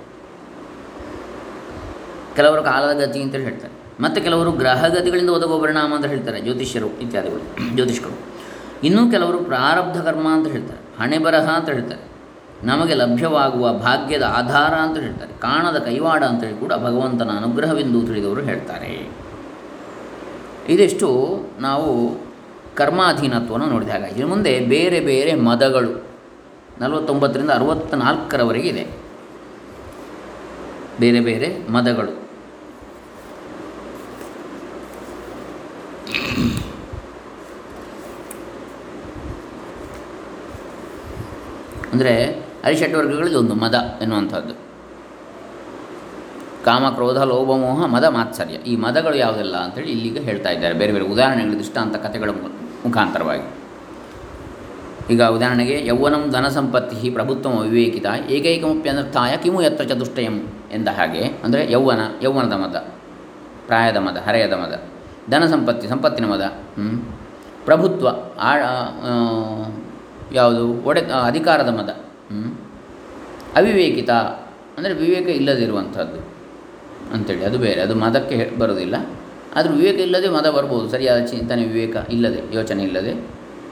ಕೆಲವರು 2.35 2.63
ಕಾಲದ 2.63 2.95
ಗತಿ 2.97 3.21
ಅಂತೇಳಿ 3.21 3.43
ಹೇಳ್ತಾರೆ. 3.43 3.78
ಮತ್ತು 3.99 4.21
ಕೆಲವರು 4.21 4.51
ಗ್ರಹಗತಿಗಳಿಂದ 4.51 5.29
ಒದಗುವ 5.29 5.61
ಪರಿಣಾಮ 5.61 5.95
ಅಂತ 5.95 6.05
ಹೇಳ್ತಾರೆ, 6.05 6.41
ಜ್ಯೋತಿಷ್ಯರು 6.41 6.99
ಇತ್ಯಾದಿಗಳು, 6.99 7.75
ಜ್ಯೋತಿಷ್ಕರು. 7.75 8.17
ಇನ್ನೂ 8.83 9.11
ಕೆಲವರು 9.11 9.37
ಪ್ರಾರಬ್ಧ 9.37 10.01
ಕರ್ಮ 10.01 10.27
ಅಂತ 10.33 10.47
ಹೇಳ್ತಾರೆ 10.47 11.01
ಹಣೆ 11.01 11.17
ಬರಹ 11.17 11.49
ಅಂತ 11.49 11.69
ಹೇಳ್ತಾರೆ, 11.69 12.03
ನಮಗೆ 12.63 12.93
ಲಭ್ಯವಾಗುವ 12.93 13.73
ಭಾಗ್ಯದ 13.73 14.23
ಆಧಾರ 14.23 14.73
ಅಂತ 14.73 14.97
ಹೇಳ್ತಾರೆ, 14.97 15.33
ಕಾಣದ 15.39 15.79
ಕೈವಾಡ 15.79 16.23
ಅಂತೇಳಿ 16.23 16.59
ಕೂಡ 16.59 16.73
ಭಗವಂತನ 16.73 17.29
ಅನುಗ್ರಹವೆಂದು 17.37 18.01
ತಿಳಿದವರು 18.01 18.41
ಹೇಳ್ತಾರೆ. 18.41 19.09
ಇದಿಷ್ಟು 20.69 21.09
ನಾವು 21.59 22.17
ಕರ್ಮಾಧೀನತ್ವವನ್ನು 22.75 23.67
ನೋಡಿದ 23.67 23.89
ಹಾಗೆ. 23.89 24.05
ಇನ್ನು 24.05 24.27
ಮುಂದೆ 24.27 24.59
ಬೇರೆ 24.59 24.99
ಬೇರೆ 24.99 25.33
ಮದಗಳು, 25.33 26.03
ನಲವತ್ತೊಂಬತ್ತರಿಂದ 26.81 27.51
ಅರವತ್ತ್ನಾಲ್ಕರವರೆಗೆ 27.51 28.69
ಇದೆ. 28.69 28.87
ಬೇರೆ 30.99 31.19
ಬೇರೆ 31.19 31.71
ಮದಗಳು. 31.71 32.18
ಅಂದರೆ 41.93 42.13
ಅರಿಷಟ್ವರ್ಗಗಳಲ್ಲಿ 42.63 43.35
ಒಂದು 43.35 43.53
ಮದ 43.53 43.75
ಎನ್ನುವಂಥದ್ದು. 44.01 44.69
ಕಾಮ, 46.65 46.89
ಕ್ರೋಧ, 46.89 47.17
ಲೋಭ, 47.17 47.47
ಮೋಹ, 47.47 47.85
ಮದ, 47.85 48.03
ಮಾತ್ಸರ್ಯ. 48.03 48.53
ಈ 48.53 48.75
ಮದಗಳು 48.75 49.15
ಯಾವುದೆಲ್ಲ 49.15 49.57
ಅಂತೇಳಿ 49.57 49.91
ಇಲ್ಲಿಗೆ 49.91 50.19
ಹೇಳ್ತಾ 50.19 50.49
ಇದ್ದಾರೆ. 50.49 50.73
ಬೇರೆ 50.73 50.91
ಬೇರೆ 50.91 51.05
ಉದಾಹರಣೆಗಳು, 51.05 51.59
ದೃಷ್ಟಾಂತ 51.59 51.95
ಕಥೆಗಳ 51.95 52.29
ಮುಖಾಂತರವಾಗಿ. 52.85 53.45
ಈಗ 55.13 55.23
ಉದಾಹರಣೆಗೆ, 55.23 55.85
ಯೌವನಂ 55.85 56.31
ಧನ 56.31 56.47
ಸಂಪತ್ತಿ 56.47 57.09
ಪ್ರಭುತ್ವ 57.09 57.49
ಅವಿವೇಕಿತ 57.49 58.05
ಏಕೈಕಮಪ್ಯನರ್ಥಾಯ 58.29 59.37
ಕಿಮು 59.37 59.61
ಯತ್ರ 59.61 59.83
ಚತುಷ್ಟಯಂ 59.83 60.47
ಎಂದ 60.71 60.87
ಹಾಗೆ, 60.87 61.23
ಅಂದರೆ 61.43 61.71
ಯೌವನ, 61.71 61.99
ಯೌವನದ 62.21 62.53
ಮದ, 62.53 62.75
ಪ್ರಾಯದ 63.67 63.97
ಮದ, 63.97 64.17
ಹರೆಯದ 64.17 64.53
ಮದ. 64.53 64.98
ಧನ 65.31 65.45
ಸಂಪತ್ತಿ, 65.45 65.87
ಸಂಪತ್ತಿನ 65.87 66.25
ಮದ, 66.25 66.41
ಹ್ಮ್. 66.75 66.99
ಪ್ರಭುತ್ವ, 67.65 68.07
ಆ 68.39 68.51
ಯಾವುದು? 70.33 70.65
ಒಡೆ 70.85 71.01
ಅಧಿಕಾರದ 71.01 71.69
ಮದ, 71.69 71.89
ಹ್ಮ್. 72.29 72.51
ಅವಿವೇಕಿತ, 73.55 74.09
ಅಂದರೆ 74.77 74.93
ವಿವೇಕ 74.93 75.27
ಇಲ್ಲದಿರುವಂಥದ್ದು 75.29 76.19
ಅಂಥೇಳಿ 77.13 77.43
ಅದು 77.43 77.57
ಬೇರೆ, 77.57 77.81
ಅದು 77.81 77.95
ಮದಕ್ಕೆ 77.95 78.59
ಬರೋದಿಲ್ಲ 78.59 78.95
ಆದರೂ 79.55 79.73
ವಿವೇಕ 79.73 79.99
ಇಲ್ಲದೆ 79.99 80.29
ಮದ 80.29 80.49
ಬರ್ಬೋದು. 80.49 80.89
ಸರಿಯಾದ 80.89 81.19
ಚಿಂತನೆ, 81.25 81.63
ವಿವೇಕ 81.63 81.95
ಇಲ್ಲದೆ, 82.09 82.55
ಯೋಚನೆ 82.55 82.83
ಇಲ್ಲದೆ 82.83 83.13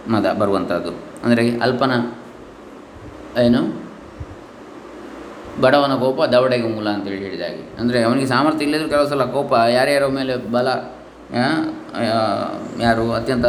ಮದ 0.10 0.32
ಬರುವಂಥದ್ದು. 0.34 0.92
ಅಂದರೆ 1.24 1.60
ಅಲ್ಪನ, 1.60 1.94
ಏನು? 3.44 3.88
ಬಡವನ 5.62 5.94
ಕೋಪ 5.96 6.24
ದವಡೆಗೆ 6.24 6.68
ಮೂಲ 6.68 6.90
ಅಂತೇಳಿ 6.90 7.18
ಹೇಳಿದಾಗೆ 7.18 7.62
ಅಂದರೆ 7.80 8.04
ಅವನಿಗೆ 8.04 8.28
ಸಾಮರ್ಥ್ಯ 8.28 8.66
ಇಲ್ಲದರೂ 8.66 8.90
ಕೆಲವು 8.90 9.08
ಸಲ 9.08 9.24
ಕೋಪ, 9.24 9.54
ಯಾರ್ಯಾರ 9.54 10.06
ಮೇಲೆ 10.06 10.52
ಬಲ 10.52 10.68
ಯಾರು 11.34 13.12
ಅತ್ಯಂತ 13.12 13.46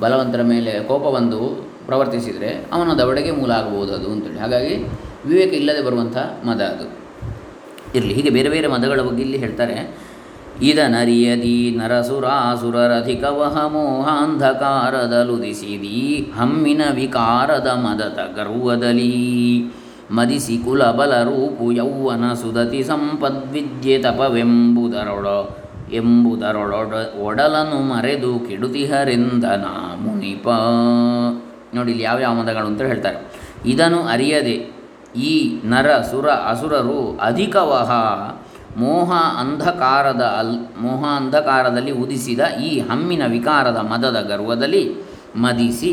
ಬಲವಂತರ 0.00 0.42
ಮೇಲೆ 0.42 0.80
ಕೋಪ 0.80 1.14
ಬಂದು 1.14 1.70
ಪ್ರವರ್ತಿಸಿದರೆ 1.86 2.66
ಅವನ 2.72 2.92
ದವಡೆಗೆ 2.92 3.30
ಮೂಲ 3.30 3.50
ಆಗಬಹುದು 3.50 3.94
ಅದು 3.94 4.12
ಅಂತೇಳಿ. 4.12 4.38
ಹಾಗಾಗಿ 4.38 4.88
ವಿವೇಕ 5.26 5.52
ಇಲ್ಲದೆ 5.52 5.82
ಬರುವಂಥ 5.82 6.16
ಮದ 6.16 6.60
ಅದು. 6.60 6.98
ಇರಲಿ, 7.94 8.14
ಹೀಗೆ 8.14 8.30
ಬೇರೆ 8.30 8.48
ಬೇರೆ 8.48 8.66
ಮದಗಳ 8.66 9.00
ಬಗ್ಗೆ 9.00 9.22
ಇಲ್ಲಿ 9.22 9.38
ಹೇಳ್ತಾರೆ. 9.38 9.96
ಇದನರಿಯದಿ 10.62 11.76
ನರಸುರಾಸುರರಧಿಕವಹ 11.76 13.66
ಮೋಹಾಂಧಕಾರದಲುದಿಸಿದಿ 13.66 16.32
ಹಮ್ಮಿನ 16.38 16.82
ವಿಕಾರದ 16.94 17.66
ಮದತ 17.66 18.36
ಗರ್ವದಲಿ 18.36 19.72
ಮದಿಸಿ 20.10 20.58
ಕುಲಬಲ 20.58 21.22
ರೂಪು 21.22 21.72
ಯೌವನ 21.72 22.32
ಸುದತಿ 22.32 22.82
ಸಂಪದ್ವಿದ್ಯೆ 22.82 23.98
ತಪವೆಂಬುದರೊಡ 23.98 25.26
ಎಂಬುದರೊಡ 25.92 26.94
ಒಡಲನು 27.20 27.78
ಮರೆದು 27.82 28.38
ಕೆಡುತಿಹರೆಂದನ 28.38 29.64
ಮುನಿಪ 29.96 30.48
ನೋಡಿ 31.74 31.90
ಇಲ್ಲಿ 31.90 32.04
ಯಾವ್ಯಾವ 32.04 32.34
ಮದಗಳು 32.34 32.66
ಅಂತ 32.66 32.82
ಹೇಳ್ತಾರೆ. 32.82 33.18
ಇದನ್ನು 33.66 34.02
ಅರಿಯದೆ 34.02 34.56
ಈ 35.16 35.60
ನರ, 35.64 35.88
ಸುರ, 36.10 36.28
ಅಸುರರು 36.28 37.18
ಅಧಿಕವಹ 37.20 37.90
ಮೋಹ 38.76 39.12
ಅಂಧಕಾರದ 39.38 40.22
ಅಲ್, 40.38 40.56
ಮೋಹ 40.82 41.04
ಅಂಧಕಾರದಲ್ಲಿ 41.16 41.92
ಉದಿಸಿದ 41.92 42.40
ಈ 42.40 42.80
ಹಮ್ಮಿನ 42.80 43.22
ವಿಕಾರದ 43.26 43.76
ಮದದ 43.76 44.20
ಗರ್ವದಲ್ಲಿ 44.20 44.84
ಮದಿಸಿ 45.36 45.92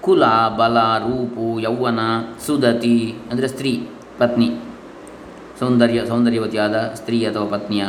ಕುಲ, 0.00 0.24
ಬಲ, 0.56 0.78
ರೂಪು, 0.98 1.60
ಯೌವನ, 1.60 2.00
ಸುದತಿ 2.46 3.14
ಅಂದರೆ 3.30 3.48
ಸ್ತ್ರೀ, 3.48 3.88
ಪತ್ನಿ. 4.18 4.48
ಸೌಂದರ್ಯ, 5.60 6.06
ಸೌಂದರ್ಯವತಿಯಾದ 6.06 6.76
ಸ್ತ್ರೀ 6.94 7.24
ಅಥವಾ 7.24 7.58
ಪತ್ನಿಯ 7.58 7.84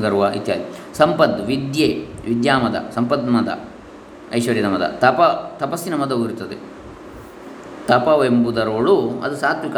ಗರ್ವ 0.00 0.24
ಇತ್ಯಾದಿ. 0.36 0.96
ಸಂಪದ್, 0.96 1.46
ವಿದ್ಯೆ, 1.46 2.06
ವಿದ್ಯಾಮದ, 2.28 2.76
ಸಂಪನ್ಮದ, 2.94 3.60
ಐಶ್ವರ್ಯದ 4.34 4.64
ಮದ. 4.64 4.82
ತಪ, 4.82 5.20
ತಪಸ್ಸಿನ 5.60 5.96
ಮದವು 5.96 6.24
ಇರುತ್ತದೆ 6.24 6.80
ತಪವೆಂಬುದರೋಳು 7.86 9.20
ಅದು 9.24 9.36
ಸಾತ್ವಿಕ 9.36 9.76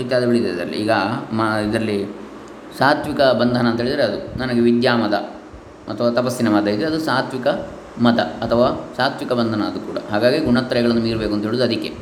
ಇತ್ಯಾದಿ 0.00 0.26
ಬೆಳಿದೆ 0.26 0.48
ಇದರಲ್ಲಿ. 0.48 0.76
ಈಗ 0.76 0.90
ಮ, 1.32 1.40
ಇದರಲ್ಲಿ 1.40 2.06
ಸಾತ್ವಿಕ 2.78 3.20
ಬಂಧನ 3.20 3.66
ಅಂತ 3.66 3.80
ಹೇಳಿದರೆ 3.80 4.02
ಅದು. 4.02 4.38
ನನಗೆ 4.38 4.60
ವಿದ್ಯಾಮದ 4.60 5.14
ಅಥವಾ 5.88 6.10
ತಪಸ್ಸಿನ 6.10 6.48
ಮದ 6.48 6.68
ಇದೆ, 6.68 6.84
ಅದು 6.84 6.98
ಸಾತ್ವಿಕ 6.98 7.46
ಮತ 8.02 8.18
ಅಥವಾ 8.18 8.90
ಸಾತ್ವಿಕ 8.96 9.32
ಬಂಧನ 9.32 9.62
ಅದು 9.62 9.80
ಕೂಡ. 9.80 9.98
ಹಾಗಾಗಿ 10.10 10.38
ಗುಣತ್ರಯಗಳನ್ನು 10.38 11.02
ಮೀರಬೇಕು 11.02 11.34
ಅಂತ 11.34 11.44
ಹೇಳೋದು 11.44 11.62
ಅದಕ್ಕೆ. 11.62 11.92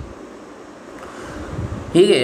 ಹೀಗೆ 1.93 2.19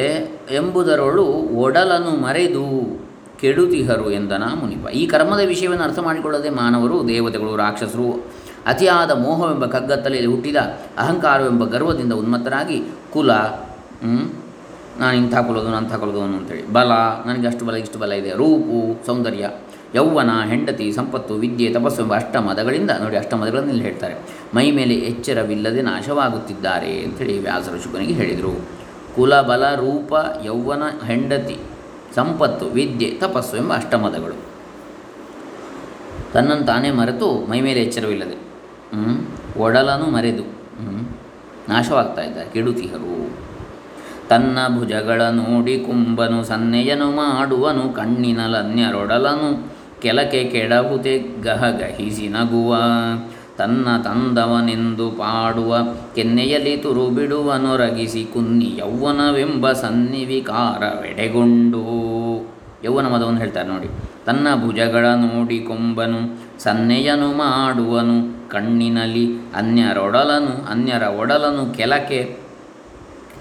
ಎಂಬುದರೊಳು 0.51 1.25
ಒಡಲನ್ನು 1.57 2.11
ಮರೆದು 2.11 3.06
ಕೆಡುತಿಹರು 3.41 4.11
ಎಂದನ 4.11 4.45
ಮುನಿಪ 4.55 4.89
ಈ 4.89 5.07
ಕರ್ಮದ 5.07 5.41
ವಿಷಯವನ್ನು 5.47 5.85
ಅರ್ಥ 5.85 5.99
ಮಾಡಿಕೊಳ್ಳದೆ 5.99 6.51
ಮಾನವರು, 6.51 7.09
ದೇವತೆಗಳು, 7.09 7.57
ರಾಕ್ಷಸರು, 7.57 8.27
ಅತಿಯಾದ 8.67 9.11
ಮೋಹವೆಂಬ 9.11 9.67
ಕಗ್ಗತ್ತಲೆಯಲ್ಲಿ 9.67 10.31
ಹುಟ್ಟಿದ 10.31 10.57
ಅಹಂಕಾರವೆಂಬ 10.99 11.65
ಗರ್ವದಿಂದ 11.65 12.13
ಉನ್ಮತ್ತರಾಗಿ 12.13 12.83
ಕುಲ 13.13 13.31
ನಾನು 15.01 15.17
ಇಂಥ 15.17 15.37
ಕುಲದವನು, 15.37 15.77
ಅಂಥ 15.77 15.95
ಕುಲದವನು 15.95 16.37
ಅಂತೇಳಿ. 16.37 16.73
ಬಲ, 16.73 16.93
ನನಗೆ 17.27 17.47
ಅಷ್ಟು 17.47 17.65
ಬಲ, 17.65 17.75
ಇಷ್ಟು 17.75 17.99
ಬಲ 17.99 18.13
ಇದೆ. 18.13 18.31
ರೂಪು, 18.31 19.07
ಸೌಂದರ್ಯ, 19.07 19.51
ಯೌವನ, 19.95 20.31
ಹೆಂಡತಿ, 20.49 20.93
ಸಂಪತ್ತು, 20.93 21.35
ವಿದ್ಯೆ, 21.35 21.69
ತಪಸ್ಸು 21.73 22.03
ಎಂಬ 22.03 22.15
ಅಷ್ಟ 22.15 22.37
ಮದಗಳಿಂದ 22.37 22.91
ನೋಡಿ 23.03 23.17
ಅಷ್ಟ 23.17 23.35
ಮದಗಳನ್ನು 23.35 23.69
ಇಲ್ಲಿ 23.69 23.85
ಹೇಳ್ತಾರೆ. 23.85 24.15
ಮೈ 24.55 24.71
ಮೇಲೆ 24.71 24.95
ಎಚ್ಚರವಿಲ್ಲದೆ 24.95 25.83
ನಾಶವಾಗುತ್ತಿದ್ದಾರೆ 25.83 26.99
ಅಂತೇಳಿ 27.01 27.39
ವ್ಯಾಸರ 27.39 27.77
ಶುಕನಿಗೆ 27.85 28.13
ಹೇಳಿದರು. 28.13 28.55
ಕುಲ, 29.17 29.41
ಬಲ, 29.41 29.75
ರೂಪ, 29.75 30.15
ಯೌವನ, 30.45 30.83
ಹೆಂಡತಿ 31.07 31.59
ಸಂಪತ್ತು, 32.17 32.67
ವಿದ್ಯೆ, 32.67 33.09
ತಪಸ್ಸು 33.21 33.55
ಎಂಬ 33.57 33.73
ಅಷ್ಟಮದಗಳು. 33.73 34.37
ತನ್ನನ್ನು 36.33 36.65
ತಾನೇ 36.67 36.91
ಮರೆತು 36.91 37.29
ಮೈ 37.51 37.61
ಮೇಲೆ 37.61 37.81
ಎಚ್ಚರವಿಲ್ಲದೆ 37.83 38.37
ಒಡಲನು 39.61 40.07
ಮರೆದು 40.11 40.45
ನಾಶವಾಗ್ತಾ 41.69 42.23
ಇದ್ದ 42.23 42.39
ಕೆಡುತಿಹರು 42.53 43.15
ತನ್ನ 44.29 44.59
ಭುಜಗಳ 44.79 45.23
ನೋಡಿ 45.23 45.75
ಕುಂಬನು 45.81 46.39
ಸನ್ನೆಯನು 46.45 47.09
ಮಾಡುವನು, 47.11 47.85
ಕಣ್ಣಿನ 47.95 48.41
ಲನ್ಯರೊಡಲನು 48.47 49.49
ಕೆಲಕೆ 50.03 50.41
ಕೆಡಹುತೆ 50.45 51.15
ಗಹಗಹಿಸಿ 51.43 52.27
ನಗುವ. 52.29 52.73
ತನ್ನ 53.59 54.03
ತಂದವನೆಂದು 54.05 55.11
ಪಾಡುವ 55.11 55.79
ಕೆನ್ನೆಯಲ್ಲಿ 56.15 56.77
ತುರು 56.77 57.07
ಬಿಡುವನೊರಗಿಸಿ 57.07 58.25
ಕುನ್ನಿ 58.25 58.79
ಯೌವನವೆಂಬ 58.79 59.73
ಸನ್ನಿವಿಕಾರವೆಡೆಗೊಂಡು 59.73 61.83
ಯೌವನ 62.85 63.07
ಮದವನ್ನು 63.07 63.41
ಹೇಳ್ತಾರೆ 63.41 63.69
ನೋಡಿ, 63.69 63.89
ತನ್ನ 64.27 64.55
ಭುಜಗಳ 64.55 65.15
ನೋಡಿ 65.15 65.59
ಕೊಂಬನು, 65.59 66.39
ಸನ್ನೆಯನು 66.59 67.33
ಮಾಡುವನು, 67.33 68.49
ಕಣ್ಣಿನಲ್ಲಿ 68.49 69.55
ಅನ್ಯರೊಡಲನು 69.55 70.71
ಅನ್ಯರ 70.71 71.03
ಒಡಲನು 71.21 71.73
ಕೆಲಕೆ 71.73 72.39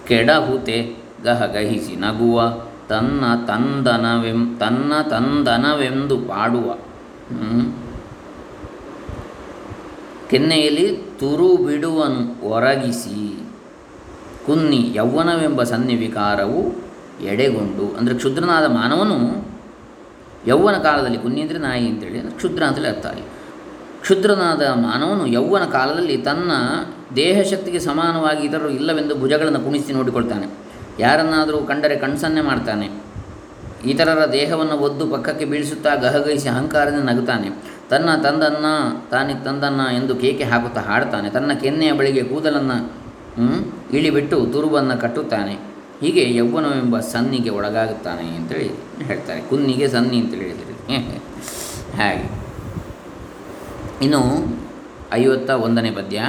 ಕೆಡಹುತೆ 0.07 0.95
ಗಹಗಹಿಸಿ 1.23 1.95
ನಗುವ, 1.95 2.53
ತನ್ನ 2.89 3.23
ತಂದನವೆಂ, 3.47 4.57
ತನ್ನ 4.59 4.93
ತಂದನವೆಂದು 5.09 6.17
ಪಾಡುವ. 6.17 6.77
ಕೆನ್ನೆಯಲ್ಲಿ 10.31 10.85
ತುರು 11.19 11.49
ಬಿಡುವನು 11.65 12.21
ಒರಗಿಸಿ 12.53 13.19
ಕುನ್ನಿ 14.45 14.81
ಯೌವನವೆಂಬ 14.99 15.61
ಸನ್ನಿವಿಕಾರವು 15.71 16.61
ಎಡೆಗೊಂಡು, 17.31 17.85
ಅಂದರೆ 17.97 18.15
ಕ್ಷುದ್ರನಾದ 18.21 18.65
ಮಾನವನು 18.79 19.17
ಯೌವನ 20.51 20.77
ಕಾಲದಲ್ಲಿ, 20.87 21.19
ಕುನ್ನಿ 21.25 21.39
ಅಂದರೆ 21.41 21.59
ನಾಯಿ 21.67 21.85
ಅಂತೇಳಿ, 21.91 22.17
ಅಂದರೆ 22.21 22.35
ಕ್ಷುದ್ರ 22.41 22.61
ಅಂತೇಳಿ 22.69 22.89
ಅರ್ಥ 22.93 23.07
ಕ್ಷುದ್ರನಾದ 24.03 24.63
ಮಾನವನು 24.87 25.23
ಯೌವನ 25.35 25.65
ಕಾಲದಲ್ಲಿ 25.75 26.15
ತನ್ನ 26.27 26.51
ದೇಹಶಕ್ತಿಗೆ 27.21 27.79
ಸಮಾನವಾಗಿ 27.79 28.43
ಇತರರು 28.47 28.69
ಇಲ್ಲವೆಂದು 28.79 29.13
ಭುಜಗಳನ್ನು 29.21 29.61
ಕುಣಿಸಿ 29.65 29.93
ನೋಡಿಕೊಳ್ತಾನೆ. 29.93 30.47
ಯಾರನ್ನಾದರೂ 30.99 31.59
ಕಂಡರೆ 31.69 31.95
ಕಣ್ಸನ್ನೆ 32.03 32.41
ಮಾಡ್ತಾನೆ. 32.49 32.87
ಇತರರ 33.85 34.31
ದೇಹವನ್ನು 34.31 34.73
ಒದ್ದು 34.73 35.07
ಪಕ್ಕಕ್ಕೆ 35.07 35.45
ಬೀಳಿಸುತ್ತಾ 35.45 35.95
ಗಹಗಹಿಸಿ 35.95 36.49
ಅಹಂಕಾರದಿಂದ 36.49 37.09
ನಗುತ್ತಾನೆ. 37.09 37.49
ತನ್ನ 37.89 38.09
ತಂದನ್ನ, 38.23 38.65
ತಾನಿ 39.11 39.33
ತಂದನ್ನ 39.45 39.81
ಎಂದು 39.95 40.15
ಕೇಕೆ 40.15 40.43
ಹಾಕುತ್ತಾ 40.43 40.81
ಹಾಡ್ತಾನೆ 40.81 41.29
ತನ್ನ 41.29 41.53
ಕೆನ್ನೆಯ 41.53 41.91
ಬಳಿಗೆ 41.91 42.23
ಕೂದಲನ್ನು 42.23 42.91
ಇಳಿಬಿಟ್ಟು 43.93 44.45
ತುರುಬನ್ನು 44.45 45.01
ಕಟ್ಟುತ್ತಾನೆ. 45.01 45.53
ಹೀಗೆ 46.01 46.35
ಯೌವನವೆಂಬ 46.35 46.99
ಸನ್ನಿಗೆ 46.99 47.49
ಒಳಗಾಗುತ್ತಾನೆ 47.49 48.35
ಅಂತೇಳಿ 48.35 48.71
ಹೇಳ್ತಾರೆ. 49.03 49.41
ಕುನ್ನಿಗೆ 49.41 49.87
ಸನ್ನಿ 49.87 50.17
ಅಂತೇಳಿ 50.17 50.43
ಹೇಳಿದ್ದಾರೆ 50.43 50.99
ಹಾಗೆ. 51.97 52.45
ಇನ್ನು 54.01 54.21
ಐವತ್ತ 55.13 55.49
ಒಂದನೇ 55.49 55.91
ಪದ್ಯ. 55.91 56.21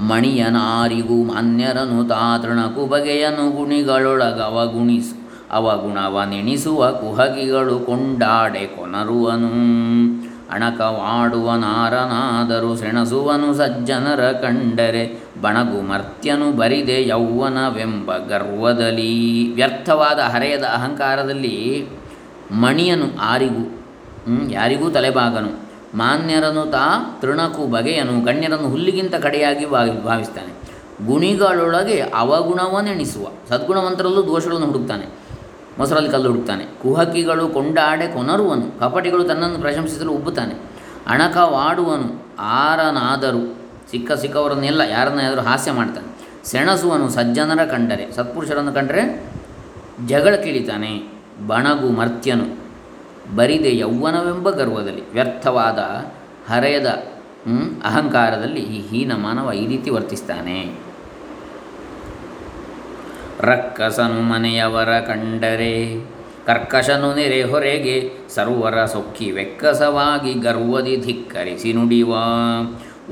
ಮಣಿಯನಾರಿಗೂ 0.00 1.14
ಮಾನ್ಯರನು 1.14 2.08
ತಾತೃಣಕು 2.08 2.86
ಬಗೆಯನು 2.86 3.50
ಗುಣಿಗಳೊಳಗವ 3.50 4.70
ಗುಣಿಸು 4.74 5.23
ಅವಗುಣವ 5.54 6.22
ನೆಣಿಸುವ 6.28 6.90
ಕುಹಗಿಗಳು 6.90 7.78
ಕೊಂಡಾಡೆ 7.78 8.66
ಕೊನರುವನು. 8.66 9.48
ಅಣಕವಾಡುವ 10.50 11.52
ನಾರನಾದರೂ 11.52 12.76
ಸೆಣಸುವನು 12.76 13.54
ಸಜ್ಜನರ 13.54 14.32
ಕಂಡರೆ 14.32 15.24
ಬಣಗು 15.42 15.88
ಮರ್ತ್ಯನು 15.88 16.56
ಬರಿದೆ 16.56 17.08
ಯೌವನವೆಂಬ 17.08 18.16
ಗರ್ವದಲ್ಲಿ. 18.16 19.52
ವ್ಯರ್ಥವಾದ 19.54 20.18
ಹರೆಯದ 20.18 20.64
ಅಹಂಕಾರದಲ್ಲಿ 20.64 21.86
ಮಣಿಯನು 22.52 23.18
ಆರಿಗೂ 23.20 23.84
ಯಾರಿಗೂ 24.50 24.90
ತಲೆಬಾಗನು. 24.90 25.64
ಮಾನ್ಯರನು 25.96 26.70
ತಾ 26.70 27.18
ತೃಣಕು 27.20 27.66
ಬಗೆಯನು, 27.66 28.24
ಗಣ್ಯರನ್ನು 28.24 28.68
ಹುಲ್ಲಿಗಿಂತ 28.68 29.14
ಕಡೆಯಾಗಿ 29.14 29.70
ಭಾವಿ, 29.70 30.04
ಭಾವಿಸ್ತಾನೆ. 30.04 30.64
ಗುಣಿಗಳೊಳಗೆ 31.06 32.00
ಅವಗುಣವನ್ನೆಣಿಸುವ 32.00 33.26
ಸದ್ಗುಣವಂತರಲ್ಲೂ 33.48 34.26
ದೋಷಗಳನ್ನು 34.26 34.66
ಹುಡುಕ್ತಾನೆ. 34.66 35.23
ಮೊಸರಲ್ಲಿ 35.78 36.10
ಕಲ್ಲು 36.10 36.28
ಹುಡುಕ್ತಾನೆ. 36.28 36.64
ಕುಹಕಿಗಳು 36.64 37.48
ಕೊಂಡಾಡೆ 37.48 38.08
ಕೊನರುವನು. 38.08 38.80
ಕಪಟಿಗಳು 38.80 39.24
ತನ್ನನ್ನು 39.24 39.58
ಪ್ರಶಂಸಿಸಲು 39.58 40.12
ಉಬ್ಬುತ್ತಾನೆ. 40.12 40.54
ಅಣಕವಾಡುವನು 41.06 42.26
ಆರನಾದರೂ 42.38 43.54
ಸಿಕ್ಕ 43.90 44.12
ಸಿಕ್ಕವರನ್ನೆಲ್ಲ 44.12 44.80
ಯಾರನ್ನಾದರೂ 44.80 45.42
ಹಾಸ್ಯ 45.42 45.72
ಮಾಡ್ತಾನೆ. 45.72 46.14
ಸೆಣಸುವನು 46.44 47.08
ಸಜ್ಜನರ 47.08 47.64
ಕಂಡರೆ. 47.64 48.12
ಸತ್ಪುರುಷರನ್ನು 48.12 48.72
ಕಂಡರೆ 48.72 49.32
ಜಗಳ 50.06 50.34
ಕಿಳಿತಾನೆ. 50.34 51.22
ಬಣಗು 51.46 51.88
ಮರ್ತ್ಯನು. 51.88 52.64
ಬರಿದೆ 53.36 53.76
ಯೌವನವೆಂಬ 53.76 54.50
ಗರ್ವದಲ್ಲಿ. 54.50 55.12
ವ್ಯರ್ಥವಾದ 55.12 55.78
ಹರೆಯದ 56.52 56.86
ಅಹಂಕಾರದಲ್ಲಿ 57.84 58.60
ಈ 58.60 58.88
ಹೀನ 58.88 59.12
ಮಾನವ 59.12 59.52
ಈ 59.52 59.66
ರೀತಿ 59.66 59.90
ವರ್ತಿಸ್ತಾನೆ. 59.90 60.78
ರಕ್ಕಸನು 63.44 64.20
ಮನೆಯವರ 64.22 64.90
ಕಂಡರೆ. 65.00 65.76
ಕರ್ಕಶನು 66.46 67.14
ನೆರೆ 67.14 67.42
ಹೊರೆಗೆ 67.42 67.96
ಸರ್ವರ 68.34 68.78
ಸೊಕ್ಕಿ 68.84 69.30
ವೆಕ್ಕಸವಾಗಿ 69.30 70.32
ಗರ್ವದಿ 70.46 70.96
ಧಿಕ್ಕರಿಸಿ 70.96 71.72
ನುಡಿವ. 71.72 72.12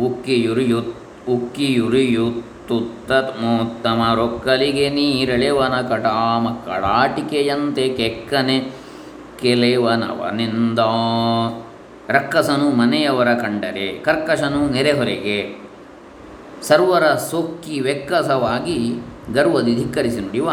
ಉಕ್ಕಿಯುರಿಯುತ್, 0.07 0.93
ಉಕ್ಕಿಯುರಿಯುತ್ತುತ್ತ 1.29 3.13
ಮೋತ್ತಮ 3.13 4.01
ರೊಕ್ಕಲಿಗೆ 4.15 4.87
ನೀರೆಳೆವನ 4.91 5.75
ಕಟಾಮ 5.91 6.47
ಕಡಾಟಿಕೆಯಂತೆ 6.67 7.89
ಕೆಕ್ಕನೆ 7.89 8.59
ಕೆಲೆವನವನಿಂದ 9.43 10.79
ರಕ್ಕಸನು 12.09 12.69
ಮನೆಯವರ 12.71 13.31
ಕಂಡರೆ, 13.35 13.89
ಕರ್ಕಶನು 14.05 14.61
ನೆರೆಹೊರೆಗೆ 14.71 15.39
ಸರ್ವರ 16.63 17.05
ಸೊಕ್ಕಿ 17.31 17.77
ವೆಕ್ಕಸವಾಗಿ 17.81 18.79
ಗರ್ವದಿ 19.35 19.75
ಧಿಕ್ಕರಿಸಿ 19.75 20.21
ನುಡಿಯುವ 20.21 20.53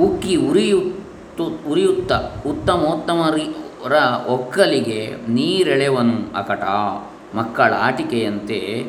ಉಕ್ಕಿ 0.00 0.36
ಉರಿಯುತ್ತು, 0.36 1.70
ಉರಿಯುತ್ತ 1.70 2.12
ಉತ್ತಮೋತ್ತಮರ 2.46 3.94
ಒಕ್ಕಲಿಗೆ 4.26 5.16
ನೀರೆಳೆವನು 5.28 6.36
ಅಕಟ. 6.36 6.62
ಮಕ್ಕಳ 7.36 7.74
ಆಟಿಕೆಯಂತೆ 7.78 8.86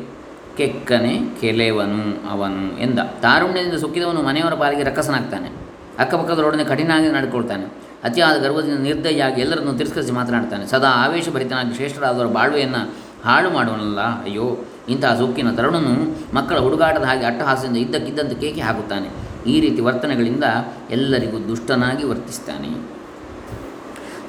ಕೆಕ್ಕನೆ 0.56 1.20
ಕೆಲೆವನು 1.40 2.30
ಅವನು 2.30 2.80
ಎಂದ. 2.80 2.98
ತಾರುಣ್ಯದಿಂದ 2.98 3.78
ಸುಕ್ಕಿದವನು 3.78 4.22
ಮನೆಯವರ 4.22 4.54
ಪಾಲಿಗೆ 4.54 4.82
ರಕ್ಕಸನಾಗ್ತಾನೆ. 4.82 5.48
ಅಕ್ಕಪಕ್ಕದರೊಡನೆ 5.98 6.64
ಕಠಿಣವಾಗಿ 6.64 7.08
ನಡ್ಕೊಳ್ತಾನೆ. 7.08 7.64
ಅತಿಯಾದ 8.04 8.38
ಗರ್ವದಿಂದ 8.38 8.78
ನಿರ್ದಯಾಗಿ 8.78 9.40
ಎಲ್ಲರನ್ನು 9.40 9.78
ತಿರಸ್ಕರಿಸಿ 9.78 10.12
ಮಾತನಾಡ್ತಾನೆ. 10.12 10.66
ಸದಾ 10.66 10.88
ಆವೇಶಭರಿತನಾಗಿ 10.88 11.74
ಶ್ರೇಷ್ಠರಾದವರ 11.74 12.26
ಬಾಳ್ವೆಯನ್ನು 12.26 12.94
ಹಾಳು 13.24 13.50
ಮಾಡೋನಲ್ಲ 13.50 14.00
ಅಯ್ಯೋ 14.00 14.58
ಇಂತಹ 14.90 15.18
ಸೊಕ್ಕಿನ 15.18 15.50
ತರುಣನು 15.50 15.94
ಮಕ್ಕಳ 16.34 16.58
ಹುಡುಗಾಟದ 16.58 17.02
ಹಾಗೆ 17.02 17.24
ಅಟ್ಟಹಾಸದಿಂದ 17.24 17.76
ಇದ್ದಕ್ಕಿದ್ದಂತೆ 17.76 18.34
ಕೇಕೆ 18.34 18.60
ಹಾಕುತ್ತಾನೆ. 18.60 19.08
ಈ 19.50 19.60
ರೀತಿ 19.60 19.80
ವರ್ತನೆಗಳಿಂದ 19.80 20.44
ಎಲ್ಲರಿಗೂ 20.90 21.38
ದುಷ್ಟನಾಗಿ 21.48 22.06
ವರ್ತಿಸ್ತಾನೆ. 22.06 23.00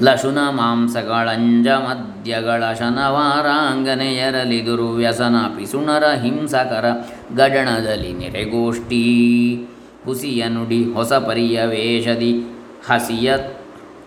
ಲಶುನ 0.02 0.40
ಮಾಂಸಗಳಂಜ 0.50 1.68
ಮದ್ಯಗಳ 1.68 2.74
ಶನವಾರಾಂಗನೆಯರಲಿ 2.74 4.66
ದುರ್ವ್ಯಸನ 4.66 5.36
ಪಿಸುಣರ 5.58 6.04
ಹಿಂಸಕರ 6.22 6.86
ಗಡಣದಲ್ಲಿ 7.36 8.14
ನೆರೆಗೋಷ್ಠಿ. 8.14 9.04
ಹುಸಿಯ 10.06 10.48
ನುಡಿ 10.48 10.94
ಹೊಸ 10.94 11.14
ಪರಿಯ 11.14 11.66
ವೇಷದಿ 11.66 12.32
ಹಸಿಯ 12.90 13.38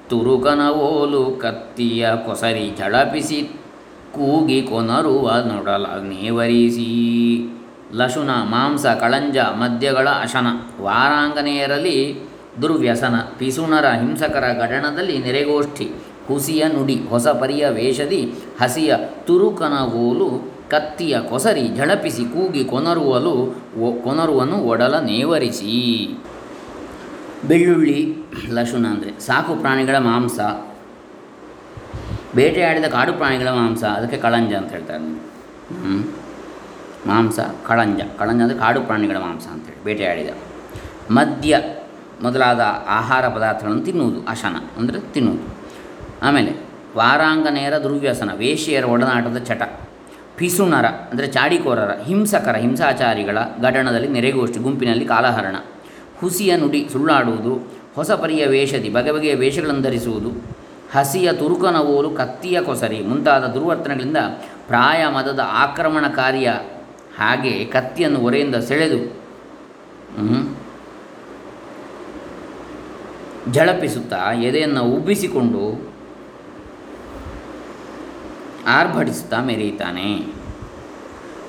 ತುರುಕನ 0.08 0.62
ಓಲು 0.68 1.38
ಕತ್ತಿಯ 1.42 2.10
ಕೊಸರಿ 2.26 2.74
ಝಳಪಿಸಿ 2.78 3.38
ಕೂಗಿ 4.14 4.62
ಕೊನರುವ 4.62 5.30
ನೊಡಲ 5.48 5.86
ನೇವರಿಸಿ 6.08 6.90
ಲಶುನ, 7.94 8.30
ಮಾಂಸ, 8.30 8.86
ಕಳಂಜ, 8.86 9.36
ಮದ್ಯಗಳ 9.36 10.08
ಅಶನ. 10.22 10.46
ವಾರಾಂಗನೆಯರಲ್ಲಿ 10.80 11.98
ದುರ್ವ್ಯಸನ, 12.62 13.16
ಪಿಸುಣರ, 13.38 13.86
ಹಿಂಸಕರ 14.00 14.46
ಗಡಣದಲ್ಲಿ 14.52 15.18
ನೆರೆಗೋಷ್ಠಿ. 15.18 15.86
ಹುಸಿಯ 16.28 16.64
ನುಡಿ, 16.68 16.96
ಹೊಸ 17.08 17.28
ಪರಿಯ 17.28 17.68
ವೇಷದಿ, 17.68 18.20
ಹಸಿಯ 18.60 18.94
ತುರುಕನ 19.26 19.76
ಓಲು 19.84 20.28
ಕತ್ತಿಯ 20.70 21.20
ಕೊಸರಿ 21.20 21.64
ಝಳಪಿಸಿ 21.76 22.24
ಕೂಗಿ 22.24 22.64
ಕೊನರುವಲು 22.64 23.34
ಕೊನರುವನು 24.04 24.56
ಒಡಲ 24.56 24.94
ನೇವರಿಸಿ. 24.98 25.72
ಬೆಳ್ಳುಳ್ಳಿ 27.48 27.98
ಲಶುನ 28.52 28.86
ಅಂದರೆ 28.86 29.12
ಸಾಕು 29.20 29.54
ಪ್ರಾಣಿಗಳ 29.60 29.96
ಮಾಂಸ 29.98 30.38
ಬೇಟೆಯಾಡಿದ 32.34 32.86
ಕಾಡು 32.86 33.12
ಪ್ರಾಣಿಗಳ 33.12 33.50
ಮಾಂಸ, 33.50 33.82
ಅದಕ್ಕೆ 33.98 34.16
ಕಳಂಜ 34.16 34.52
ಅಂತ 34.54 34.70
ಹೇಳ್ತಾರೆ. 34.70 35.04
ಮಾಂಸ, 37.06 37.38
ಕಳಂಜ. 37.68 38.00
ಕಳಂಜ 38.18 38.40
ಅಂದರೆ 38.42 38.58
ಕಾಡು 38.58 38.80
ಪ್ರಾಣಿಗಳ 38.80 39.16
ಮಾಂಸ 39.16 39.46
ಅಂತೇಳಿ 39.46 39.80
ಬೇಟೆಯಾಡಿದ. 39.84 40.30
ಮದ್ಯ 41.10 41.60
ಮೊದಲಾದ 42.22 42.62
ಆಹಾರ 42.88 43.24
ಪದಾರ್ಥಗಳನ್ನು 43.28 43.84
ತಿನ್ನುವುದು, 43.84 44.20
ಅಶನ 44.28 44.56
ಅಂದರೆ 44.78 44.98
ತಿನ್ನುವುದು. 45.14 45.46
ಆಮೇಲೆ 46.22 46.52
ವಾರಾಂಗನೆಯರ 46.96 47.76
ದುರ್ವ್ಯಸನ 47.78 48.30
ವೇಷಿಯರ 48.34 48.84
ಒಡನಾಟದ 48.84 49.38
ಚಟ. 49.38 49.62
ಪಿಸುಣರ 50.36 50.86
ಅಂದರೆ 51.10 51.26
ಚಾಡಿಕೋರರ, 51.26 51.92
ಹಿಂಸಕರ, 52.06 52.56
ಹಿಂಸಾಚಾರಿಗಳ 52.56 53.38
ಘಟನದಲ್ಲಿ 53.62 54.08
ನೆರೆಗೋಷ್ಠಿ, 54.08 54.58
ಗುಂಪಿನಲ್ಲಿ 54.58 55.04
ಕಾಲಹರಣ. 55.04 55.56
ಹುಸಿಯ 56.20 56.52
ನುಡಿ 56.56 56.80
ಸುಳ್ಳಾಡುವುದು 56.92 57.54
ಹೊಸ 57.96 58.10
ಪರಿಯ 58.22 58.42
ವೇಷದಿ 58.46 58.88
ಬಗೆ 58.88 59.12
ಬಗೆಯ 59.12 59.34
ವೇಷಗಳನ್ನು 59.34 59.82
ಧರಿಸುವುದು 59.82 60.30
ಹಸಿಯ 60.94 61.28
ತುರುಕನ 61.32 61.78
ಓಲು 61.94 62.10
ಕತ್ತಿಯ 62.10 62.56
ಕೊಸರಿ 62.60 62.98
ಮುಂತಾದ 63.10 63.44
ದುರ್ವರ್ತನೆಗಳಿಂದ 63.54 64.20
ಪ್ರಾಯ 64.68 65.00
ಮದದ 65.16 65.42
ಆಕ್ರಮಣಕಾರಿಯ 65.64 66.50
ಹಾಗೆ 67.18 67.54
ಕತ್ತಿಯನ್ನು 67.64 68.20
ಒರೆಯಿಂದ 68.20 68.56
ಸೆಳೆದು 68.68 69.00
ಝಳಪಿಸುತ್ತಾ 73.54 74.20
ಎದೆಯನ್ನು 74.48 74.82
ಉಬ್ಬಿಸಿಕೊಂಡು 74.94 75.64
ಆರ್ಭಟಿಸುತ್ತಾ 78.76 79.38
ಮೆರೆಯುತ್ತಾನೆ. 79.48 80.08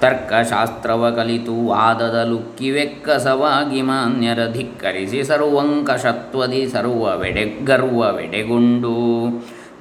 ತರ್ಕಶಾಸ್ತ್ರವ 0.01 1.10
ಕಲಿತು 1.10 1.67
ವಾದದ 1.67 2.25
ಲುಕ್ಕಿವೆಕ್ಕಸವಾಗಿ 2.29 3.81
ಮಾನ್ಯರ 3.81 4.39
ಧಿಕ್ಕರಿಸಿ 4.53 5.23
ಸರ್ವಂಕಷತ್ವದಿ 5.23 6.67
ಸರ್ವವೆಡೆಗರ್ವವೆಡೆಗೊಂಡು 6.67 8.95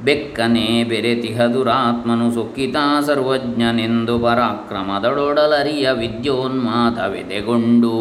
ಬೆಕ್ಕನೆ 0.04 0.84
ಬೆರೆತಿಹದುರಾತ್ಮನು 0.84 2.32
ಸುಖಿತ 2.32 2.76
ಸರ್ವಜ್ಞನೆಂದು 3.06 4.18
ಪರಾಕ್ರಮದಡೊಡಲರಿಯ 4.18 5.90
ವಿದ್ಯೋನ್ಮಾತ 5.90 6.98
ವೆಡೆಗೊಂಡು. 6.98 7.92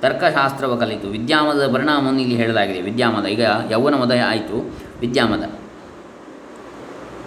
ತರ್ಕಶಾಸ್ತ್ರವ 0.00 0.76
ಕಲಿತು 0.76 1.08
ವಿದ್ಯಾಮದ 1.08 1.74
ಪರಿಣಾಮವನ್ನು 1.74 2.20
ಇಲ್ಲಿ 2.20 2.36
ಹೇಳಲಾಗಿದೆ. 2.36 2.80
ವಿದ್ಯಾಮದ. 2.80 3.26
ಈಗ 3.26 3.42
ಯೌವನ 3.70 3.94
ಆಯಿತು. 4.28 4.74
ವಿದ್ಯಾಮದ. 5.00 5.63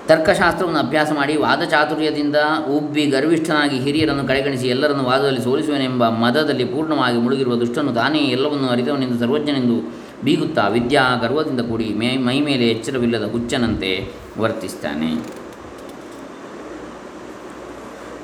ತರ್ಕಶಾಸ್ತ್ರವನ್ನು 0.08 0.80
ಅಭ್ಯಾಸ 0.80 1.12
ಮಾಡಿ 1.15 1.36
ವಾದ 1.36 1.63
ಚಾತುರ್ಯದಿಂದ 1.63 2.36
ಉಬ್ಬಿ 2.78 3.06
ಗರ್ವಿಷ್ಠನಾಗಿ 3.06 3.80
ಹಿರಿಯರನ್ನು 3.80 4.28
ಕಡೆಗಣಿಸಿ 4.28 4.67
ಎಲ್ಲರನ್ನು 4.67 5.04
ವಾದದಲ್ಲಿ 5.04 5.41
ಸೋಲಿಸುವನೆಂಬ 5.41 6.10
ಮದದಲ್ಲಿ 6.10 6.65
ಪೂರ್ಣವಾಗಿ 6.65 7.17
ಮುಳುಗಿರುವ 7.17 7.56
ದುಷ್ಟನು 7.56 7.93
ತಾನೇ 7.93 8.20
ಎಲ್ಲವನ್ನು 8.20 8.67
ಅರಿತವನೆಂದು 8.67 9.20
ಸರ್ವಜ್ಞನೆಂದು 9.20 10.08
ಬೀಗುತ್ತಾ 10.24 10.67
ವಿದ್ಯಾ 10.67 11.20
ಗರ್ವದಿಂದ 11.22 11.62
ಕೂಡಿ 11.62 11.86
ಮೇ 11.86 12.17
ಮೈ 12.17 12.41
ಮೇಲೆ 12.41 12.67
ಎಚ್ಚರವಿಲ್ಲದ 12.67 13.32
ಹುಚ್ಚನಂತೆ 13.32 14.12
ವರ್ತಿಸ್ತಾನೆ. 14.38 15.17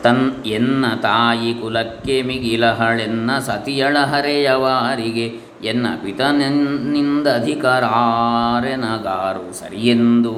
ತನ್ 0.04 0.46
ಎನ್ನ 0.46 0.86
ತಾಯಿ 1.02 1.54
ಕುಲಕ್ಕೆ 1.54 2.22
ಮಿಗಿಲಹಳೆನ್ನ 2.22 3.39
ಸತಿಯಳ 3.39 3.98
ಹರೆಯವಾರಿಗೆ 3.98 5.34
ಎನ್ನ 5.63 5.88
ಪಿತನಿಂದ 6.04 7.28
ಅಧಿಕಾರಾರೆನಗಾರು 7.28 9.54
ಸರಿಯೆಂದು 9.54 10.34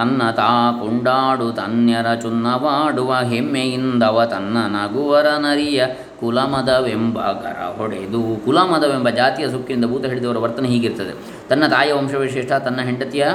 ತನ್ನ 0.00 0.30
ತಾ 0.30 0.72
ಕೊಂಡಾಡು 0.80 1.52
ತನ್ಯರ 1.52 2.14
ಚುನ್ನವಾಡುವ 2.14 3.14
ಹೆಮ್ಮೆಯಿಂದವ 3.14 4.24
ತನ್ನ 4.24 4.58
ನಗುವರ 4.66 5.26
ನರಿಯ 5.26 5.86
ಕುಲಮದವೆಂಬ 6.20 7.32
ಗರ 7.32 7.58
ಹೊಡೆದು, 7.76 8.44
ಕುಲಮದವೆಂಬ 8.44 9.08
ಜಾತಿಯ 9.08 9.48
ಸುಖಿಯಿಂದ 9.48 9.84
ಭೂತ 9.84 10.06
ಹಿಡಿದವರ 10.06 10.38
ವರ್ತನೆ 10.38 10.68
ಹೀಗಿರ್ತದೆ. 10.68 11.12
ತನ್ನ 11.48 11.66
ತಾಯಿಯ 11.66 11.92
ವಂಶವಿಶೇಷ 11.92 12.52
ತನ್ನ 12.52 12.80
ಹೆಂಡತಿಯ 12.80 13.26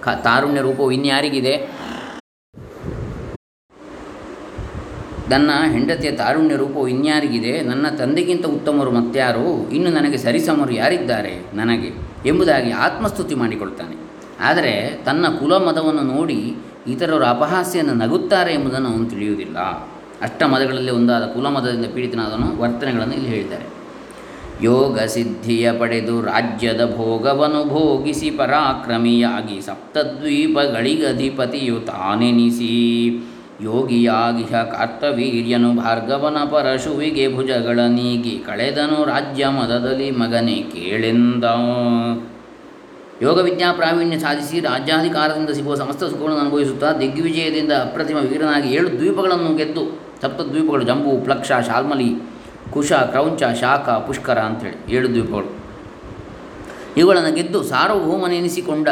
ಕ 0.00 0.08
ತಾರುಣ್ಯ 0.08 0.60
ರೂಪವು 0.60 0.92
ಇನ್ಯಾರಿಗಿದೆ? 0.92 1.70
ನನ್ನ 5.28 5.50
ಹೆಂಡತಿಯ 5.72 6.10
ತಾರುಣ್ಯ 6.10 6.56
ರೂಪವು 6.56 6.88
ಇನ್ಯಾರಿಗಿದೆ? 6.88 7.60
ನನ್ನ 7.60 7.86
ತಂದೆಗಿಂತ 7.98 8.46
ಉತ್ತಮರು 8.46 8.90
ಮತ್ಯಾರು 8.90 9.70
ಇನ್ನು 9.70 9.90
ನನಗೆ 9.90 10.16
ಸರಿಸಮರು 10.16 10.72
ಯಾರಿದ್ದಾರೆ 10.72 11.34
ನನಗೆ? 11.54 11.90
ಎಂಬುದಾಗಿ 12.28 12.70
ಆತ್ಮಸ್ತುತಿ 12.70 13.34
ಮಾಡಿಕೊಳ್ತಾನೆ. 13.34 14.03
ಆದರೆ 14.40 15.02
ತನ್ನ 15.04 15.26
ಕುಲ 15.26 15.56
ಮತವನ್ನು 15.56 16.02
ನೋಡಿ 16.02 16.54
ಇತರರು 16.86 17.24
ಅಪಹಾಸ್ಯನ್ನು 17.24 17.94
ನಗುತ್ತಾರೆ 17.94 18.54
ಎಂಬುದನ್ನು 18.54 18.88
ಅವನು 18.88 19.10
ತಿಳಿಯುವುದಿಲ್ಲ. 19.10 19.58
ಅಷ್ಟ 20.22 20.42
ಮದಗಳಲ್ಲಿ 20.42 20.90
ಒಂದಾದ 20.90 21.26
ಕುಲಮದದಿಂದ 21.26 21.94
ಪೀಡಿತನಾದನು 21.94 22.62
ವರ್ತನೆಗಳನ್ನು 22.62 23.14
ಇಲ್ಲಿ 23.14 23.28
ಹೇಳಿದ್ದಾರೆ. 23.28 23.64
ಯೋಗ 24.62 24.98
ಸಿದ್ಧಿಯ 24.98 25.72
ಪಡೆದು 25.72 26.20
ರಾಜ್ಯದ 26.20 26.94
ಭೋಗವನ್ನು 26.96 27.64
ಭೋಗಿಸಿ 27.64 28.30
ಪರಾಕ್ರಮಿಯಾಗಿ 28.30 29.60
ಸಪ್ತದ್ವೀಪಗಳಿಗಧಿಪತಿಯು 29.60 31.80
ತಾನೆನಿಸಿ 31.80 33.22
ಯೋಗಿಯಾಗಿಹ 33.62 34.62
ಕಾರ್ತವೀರ್ಯನು 34.62 35.74
ಭಾರ್ಗವನ 35.74 36.36
ಪರಶುವಿಗೆ 36.36 37.36
ಭುಜಗಳ 37.36 37.78
ನೀಗಿ 37.78 38.42
ಕಳೆದನು 38.46 39.04
ರಾಜ್ಯ 39.04 39.46
ಮದದಲ್ಲಿ 39.46 40.10
ಮಗನೇ 40.10 40.54
ಕೇಳೆಂದ? 40.54 41.44
ಯೋಗ 43.22 43.38
ವಿದ್ಯಾ 43.38 43.72
ಪ್ರಾವೀಣ್ಯ 43.72 44.18
ಸಾಧಿಸಿ 44.18 44.60
ರಾಜ್ಯಾಧಿಕಾರದಿಂದ 44.60 45.50
ಸಿಗುವ 45.50 45.74
ಸಮಸ್ತ 45.74 46.04
ಸುಖಗಳನ್ನು 46.04 46.40
ಅನುಭವಿಸುತ್ತಾ 46.40 46.92
ದಿಗ್ವಿಜಯದಿಂದ 46.92 47.72
ಅಪ್ರತಿಮ 47.72 48.16
ವೀರನಾಗಿ 48.16 48.74
ಏಳು 48.74 48.88
ದ್ವೀಪಗಳನ್ನು 48.88 49.56
ಗೆದ್ದು 49.56 49.84
ಸಪ್ತದ್ವೀಪಗಳು 50.22 50.84
ಜಂಬು, 50.84 51.24
ಪ್ಲಕ್ಷ, 51.24 51.52
ಶಾಲ್ಮಲಿ, 51.66 52.16
ಕುಶ, 52.72 52.92
ಕ್ರೌಂಚ, 52.92 53.42
ಶಾಖ, 53.60 53.88
ಪುಷ್ಕರ 54.06 54.38
ಅಂಥೇಳಿ 54.38 54.94
ಏಳು 54.94 55.08
ದ್ವೀಪಗಳು. 55.08 55.50
ಇವುಗಳನ್ನು 56.96 57.34
ಗೆದ್ದು 57.34 57.62
ಸಾರ್ವಭೌಮನೆನಿಸಿಕೊಂಡ 57.62 58.88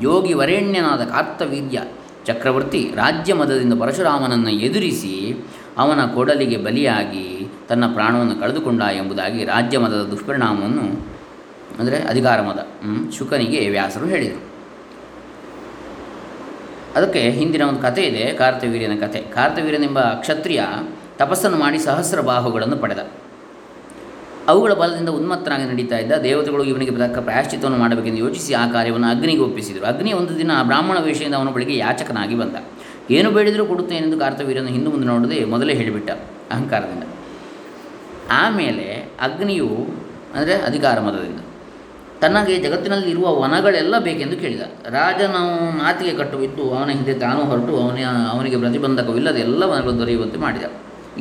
ಯೋಗಿ 0.00 0.34
ವರೇಣ್ಯನಾದ 0.34 1.04
ಕಾರ್ತವೀರ್ಯ 1.04 1.82
ಚಕ್ರವರ್ತಿ 2.26 2.92
ರಾಜ್ಯ 2.96 3.34
ಮದದಿಂದ 3.34 3.82
ಪರಶುರಾಮನನ್ನು 3.82 4.50
ಎದುರಿಸಿ 4.50 5.44
ಅವನ 5.78 6.06
ಕೊಡಲಿಗೆ 6.14 6.56
ಬಲಿಯಾಗಿ 6.56 7.48
ತನ್ನ 7.68 7.84
ಪ್ರಾಣವನ್ನು 7.94 8.40
ಕಳೆದುಕೊಂಡ 8.40 8.82
ಎಂಬುದಾಗಿ 8.82 9.44
ರಾಜ್ಯ 9.44 9.78
ಮದದ 9.78 10.02
ದುಷ್ಪರಿಣಾಮವನ್ನು 10.10 11.15
ಅಂದರೆ 11.78 11.96
ಅಧಿಕಾರ 12.04 12.40
ಮದ 12.40 12.60
ಹ್ಮ್, 12.82 13.12
ಶುಕನಿಗೆ 13.12 13.60
ವ್ಯಾಸರು 13.68 14.06
ಹೇಳಿದರು. 14.06 14.42
ಅದಕ್ಕೆ 16.96 17.22
ಹಿಂದಿನ 17.30 17.62
ಒಂದು 17.62 17.82
ಕಥೆ 17.82 18.02
ಇದೆ 18.02 18.24
ಕಾರ್ತವೀರ್ಯನ 18.32 18.94
ಕಥೆ. 19.00 19.20
ಕಾರ್ತವೀರ್ಯನೆಂಬ 19.34 20.00
ಕ್ಷತ್ರಿಯ 20.20 20.60
ತಪಸ್ಸನ್ನು 21.18 21.58
ಮಾಡಿ 21.58 21.78
ಸಹಸ್ರ 21.78 22.20
ಬಾಹುಗಳನ್ನು 22.20 22.76
ಪಡೆದ. 22.76 23.02
ಅವುಗಳ 24.48 24.72
ಬಲದಿಂದ 24.72 25.10
ಉನ್ಮತ್ತನಾಗಿ 25.10 25.64
ನಡೀತಾ 25.64 25.96
ಇದ್ದ 25.98 26.14
ದೇವತೆಗಳು 26.22 26.64
ಇವನಿಗೆ 26.64 26.92
ತಕ್ಕ 26.96 27.18
ಪ್ರಾಯಶ್ಚಿತ್ತವನ್ನು 27.18 27.78
ಮಾಡಬೇಕೆಂದು 27.78 28.20
ಯೋಚಿಸಿ 28.24 28.54
ಆ 28.54 28.64
ಕಾರ್ಯವನ್ನು 28.66 29.08
ಅಗ್ನಿಗೆ 29.08 29.42
ಒಪ್ಪಿಸಿದರು. 29.42 29.84
ಅಗ್ನಿ 29.86 30.12
ಒಂದು 30.12 30.38
ದಿನ 30.38 30.52
ಬ್ರಾಹ್ಮಣ 30.62 30.98
ವೇಷದಿಂದ 30.98 31.34
ಅವನ 31.34 31.52
ಬಳಿಗೆ 31.56 31.76
ಯಾಚಕನಾಗಿ 31.76 32.34
ಬಂದ. 32.34 32.56
ಏನು 33.10 33.28
ಬೇಡಿದರೂ 33.30 33.64
ಕೊಡುತ್ತೇನೆಂದು 33.66 34.18
ಕಾರ್ತವೀರ್ಯನ 34.18 34.70
ಹಿಂದೆ 34.76 34.90
ಮುಂದೆ 34.90 35.06
ನೋಡದೆ 35.06 35.38
ಮೊದಲೇ 35.46 35.74
ಹೇಳಿಬಿಟ್ಟ 35.74 36.10
ಅಹಂಕಾರದಿಂದ. 36.50 37.04
ಆಮೇಲೆ 38.38 38.86
ಅಗ್ನಿಯು 39.20 39.68
ಅಂದರೆ 40.34 40.54
ಅಧಿಕಾರ 40.62 40.96
ಮದದಿಂದ 41.00 41.40
ತನಗೆ 42.20 42.54
ಜಗತ್ತಿನಲ್ಲಿ 42.64 43.08
ಇರುವ 43.10 43.26
ವನಗಳೆಲ್ಲ 43.42 43.94
ಬೇಕೆಂದು 43.98 44.36
ಕೇಳಿದ. 44.42 44.64
ರಾಜನು 44.96 45.42
ಮಾತಿಗೆ 45.80 46.12
ಕಟ್ಟುಬಿದ್ದು 46.20 46.64
ಅವನ 46.76 46.90
ಹಿಂದೆ 46.90 47.14
ತಾನು 47.14 47.40
ಹೊರಟು 47.50 47.72
ಅವನ, 47.82 47.98
ಅವನಿಗೆ 48.32 48.58
ಪ್ರತಿಬಂಧಕವಿಲ್ಲದೆ 48.62 49.40
ಎಲ್ಲ 49.40 49.62
ವನಗಳು 49.64 49.98
ದೊರೆಯುವಂತೆ 49.98 50.38
ಮಾಡಿದ. 50.38 50.66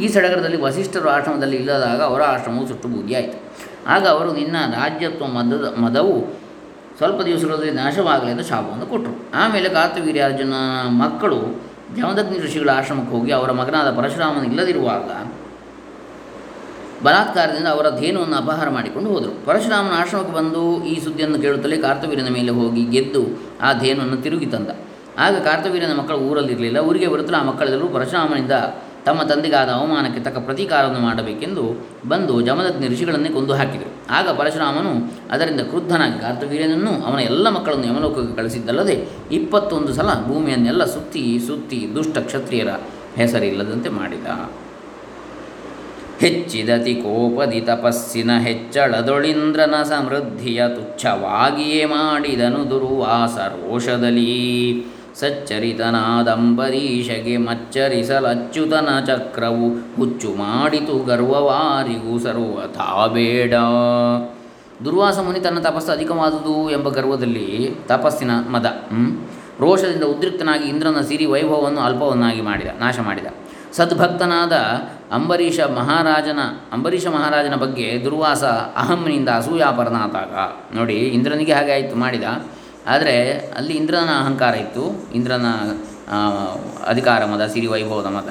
ಈ 0.04 0.08
ಸಡಗರದಲ್ಲಿ 0.14 0.58
ವಸಿಷ್ಠರು 0.62 1.10
ಆಶ್ರಮದಲ್ಲಿ 1.10 1.58
ಇಲ್ಲದಾಗ 1.58 2.02
ಅವರ 2.02 2.22
ಆಶ್ರಮವು 2.36 2.68
ಸುಟ್ಟು 2.68 2.88
ಬೂದಿಯಾಯಿತು 2.88 3.38
ಆಗ 3.88 4.04
ಅವರು, 4.08 4.30
ನಿನ್ನ 4.34 4.56
ರಾಜ್ಯತ್ವ 4.80 5.26
ಮದದ, 5.38 5.66
ಮದವು 5.78 6.16
ಸ್ವಲ್ಪ 7.00 7.22
ದಿವಸಗಳಲ್ಲಿ 7.22 7.72
ನಾಶವಾಗಲಿ 7.72 8.32
ಎಂದು 8.32 8.44
ಶಾಪವನ್ನು 8.44 8.86
ಕೊಟ್ಟರು 8.86 9.14
ಆಮೇಲೆ 9.44 9.70
ಕಾರ್ತವೀರ್ಯಾರ್ಜುನ 9.70 10.54
ಮಕ್ಕಳು 11.04 11.40
ಜಮದಗ್ನಿ 11.98 12.38
ಋಷಿಗಳ 12.40 12.70
ಆಶ್ರಮಕ್ಕೆ 12.70 13.12
ಹೋಗಿ 13.16 13.32
ಅವರ 13.32 13.52
ಮಗನಾದ 13.52 13.90
ಪರಶುರಾಮನ 13.98 14.46
ಇಲ್ಲದಿರುವಾಗ 14.52 15.10
ಬಲಾತ್ಕಾರದಿಂದ 17.06 17.70
ಅವರ 17.76 17.88
ಧೇನುವನ್ನು 18.02 18.38
ಅಪಹಾರ 18.44 18.68
ಮಾಡಿಕೊಂಡು 18.78 19.10
ಹೋದರು. 19.14 19.34
ಪರಶುರಾಮನ 19.48 19.94
ಆಶ್ರಮಕ್ಕೆ 20.02 20.34
ಬಂದು 20.40 20.62
ಈ 20.92 20.96
ಸುದ್ದಿಯನ್ನು 21.06 21.40
ಕೇಳುತ್ತಲೇ 21.46 21.78
ಕಾರ್ತವೀರ್ಯನ 21.86 22.32
ಮೇಲೆ 22.40 22.52
ಹೋಗಿ 22.60 22.84
ಗೆದ್ದು 22.96 23.24
ಆ 23.68 23.72
ಧೇನುವನ್ನು 23.84 24.18
ತಿರುಗಿ 24.26 24.50
ತಂದ. 24.56 24.70
ಆಗ 25.26 25.36
ಕಾರ್ತವೀರ್ಯನ 25.48 25.94
ಮಕ್ಕಳು 26.00 26.20
ಊರಲ್ಲಿರಲಿಲ್ಲ. 26.30 26.80
ಊರಿಗೆ 26.90 27.08
ಬರುತ್ತಲೇ 27.14 27.38
ಆ 27.42 27.44
ಮಕ್ಕಳೆಲ್ಲರೂ 27.52 27.88
ಪರಶುರಾಮನಿಂದ 27.98 28.56
ತಮ್ಮ 29.08 29.22
ತಂದೆಗಾದ 29.30 29.70
ಅವಮಾನಕ್ಕೆ 29.80 30.22
ತಕ್ಕ 30.26 30.40
ಪ್ರತೀಕಾರವನ್ನು 30.48 31.02
ಮಾಡಬೇಕೆಂದು 31.08 31.64
ಬಂದು 32.12 32.36
ಜಮದಗ್ನಿ 32.48 32.88
ಋಷಿಗಳನ್ನೇ 32.94 33.30
ಕೊಂದು 33.36 33.54
ಹಾಕಿದರು. 33.60 33.92
ಆಗ 34.18 34.30
ಪರಶುರಾಮನು 34.40 34.94
ಅದರಿಂದ 35.34 35.62
ಕ್ರುದ್ಧನಾಗಿ 35.72 36.18
ಕಾರ್ತವೀರ್ಯನನ್ನು 36.24 36.94
ಅವನ 37.08 37.20
ಎಲ್ಲ 37.32 37.50
ಮಕ್ಕಳನ್ನು 37.58 37.88
ಯಮಲೋಕಕ್ಕೆ 37.92 38.36
ಕಳಿಸಿದ್ದಲ್ಲದೆ 38.42 38.96
ಇಪ್ಪತ್ತೊಂದು 39.40 39.94
ಸಲ 40.00 40.10
ಭೂಮಿಯನ್ನೆಲ್ಲ 40.30 40.86
ಸುತ್ತಿ 40.96 41.24
ಸುತ್ತಿ 41.48 41.82
ದುಷ್ಟ 41.98 42.18
ಕ್ಷತ್ರಿಯರ 42.30 42.74
ಹೆಸರಿಲ್ಲದಂತೆ 43.22 43.92
ಮಾಡಿದ. 44.00 44.28
ಹೆಚ್ಚಿದತಿ 46.20 46.96
ಕೋಪದಿ 46.96 47.62
ತಪಸ್ಸಿನ 47.62 48.38
ಹೆಚ್ಚಳದೊಳಿಂದ್ರನ 48.38 49.84
ಸಮೃದ್ಧಿಯ 49.84 50.68
ತುಚ್ಛವಾಗಿಯೇ 50.68 51.86
ಮಾಡಿದನು 51.86 52.70
ದುರ್ವಾಸ 52.70 53.38
ರೋಷದಲ್ಲಿ. 53.38 54.86
ಸಚ್ಚರಿತನಾದಂಬರೀಷಗೆ 55.20 57.38
ಮಚ್ಚರಿಸಲಚ್ಯುತನ 57.38 59.06
ಚಕ್ರವು 59.06 59.96
ಹುಚ್ಚು 59.96 60.28
ಮಾಡಿತು 60.28 61.06
ಗರ್ವವಾರಿಗೂ 61.06 62.20
ಸರ್ವಥಾ 62.20 63.08
ಬೇಡ. 63.08 63.54
ದುರ್ವಾಸ 64.86 65.20
ಮುನಿ 65.20 65.40
ತನ್ನ 65.40 65.60
ತಪಸ್ಸು 65.60 65.92
ಅಧಿಕವಾದುದು 65.92 66.70
ಎಂಬ 66.70 66.90
ಗರ್ವದಲ್ಲಿ 66.90 67.76
ತಪಸ್ಸಿನ 67.88 68.32
ಮದ 68.52 68.66
ರೋಷದಿಂದ 69.60 70.04
ಉದ್ರಿಕ್ತನಾಗಿ 70.04 70.70
ಇಂದ್ರನ 70.70 71.02
ಸಿರಿ 71.02 71.26
ವೈಭವವನ್ನು 71.26 71.82
ಅಲ್ಪವನ್ನಾಗಿ 71.82 72.42
ಮಾಡಿದ, 72.42 72.68
ನಾಶ 72.80 73.00
ಮಾಡಿದ. 73.00 73.26
ಸದ್ಭಕ್ತನಾದ 73.74 74.54
ಅಂಬರೀಷ 75.12 75.60
ಮಹಾರಾಜನ 75.60 76.40
ಅಂಬರೀಷ 76.72 77.06
ಮಹಾರಾಜನ 77.08 77.56
ಬಗ್ಗೆ 77.56 78.02
ದುರ್ವಾಸ 78.04 78.44
ಅಹಂನಿಂದ 78.76 79.30
ಅಸೂಯಾಪರನಾತಾಗ 79.30 80.34
ನೋಡಿ, 80.76 80.94
ಇಂದ್ರನಿಗೆ 80.94 81.54
ಹಾಗೆ 81.54 81.72
ಆಯಿತು 81.72 81.96
ಮಾಡಿದ. 81.96 82.24
ಆದರೆ 82.88 83.16
ಅಲ್ಲಿ 83.58 83.74
ಇಂದ್ರನ 83.74 84.10
ಅಹಂಕಾರ 84.20 84.54
ಇತ್ತು. 84.56 84.86
ಇಂದ್ರನ 85.14 85.46
ಅಧಿಕಾರ 86.88 87.26
ಮದ, 87.26 87.46
ಸಿರಿ 87.48 87.68
ವೈಭವದ 87.68 88.06
ಮದ. 88.06 88.30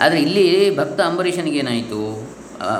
ಆದರೆ 0.00 0.20
ಇಲ್ಲಿ 0.20 0.76
ಭಕ್ತ 0.76 1.00
ಅಂಬರೀಷನಿಗೇನಾಯಿತು 1.00 2.00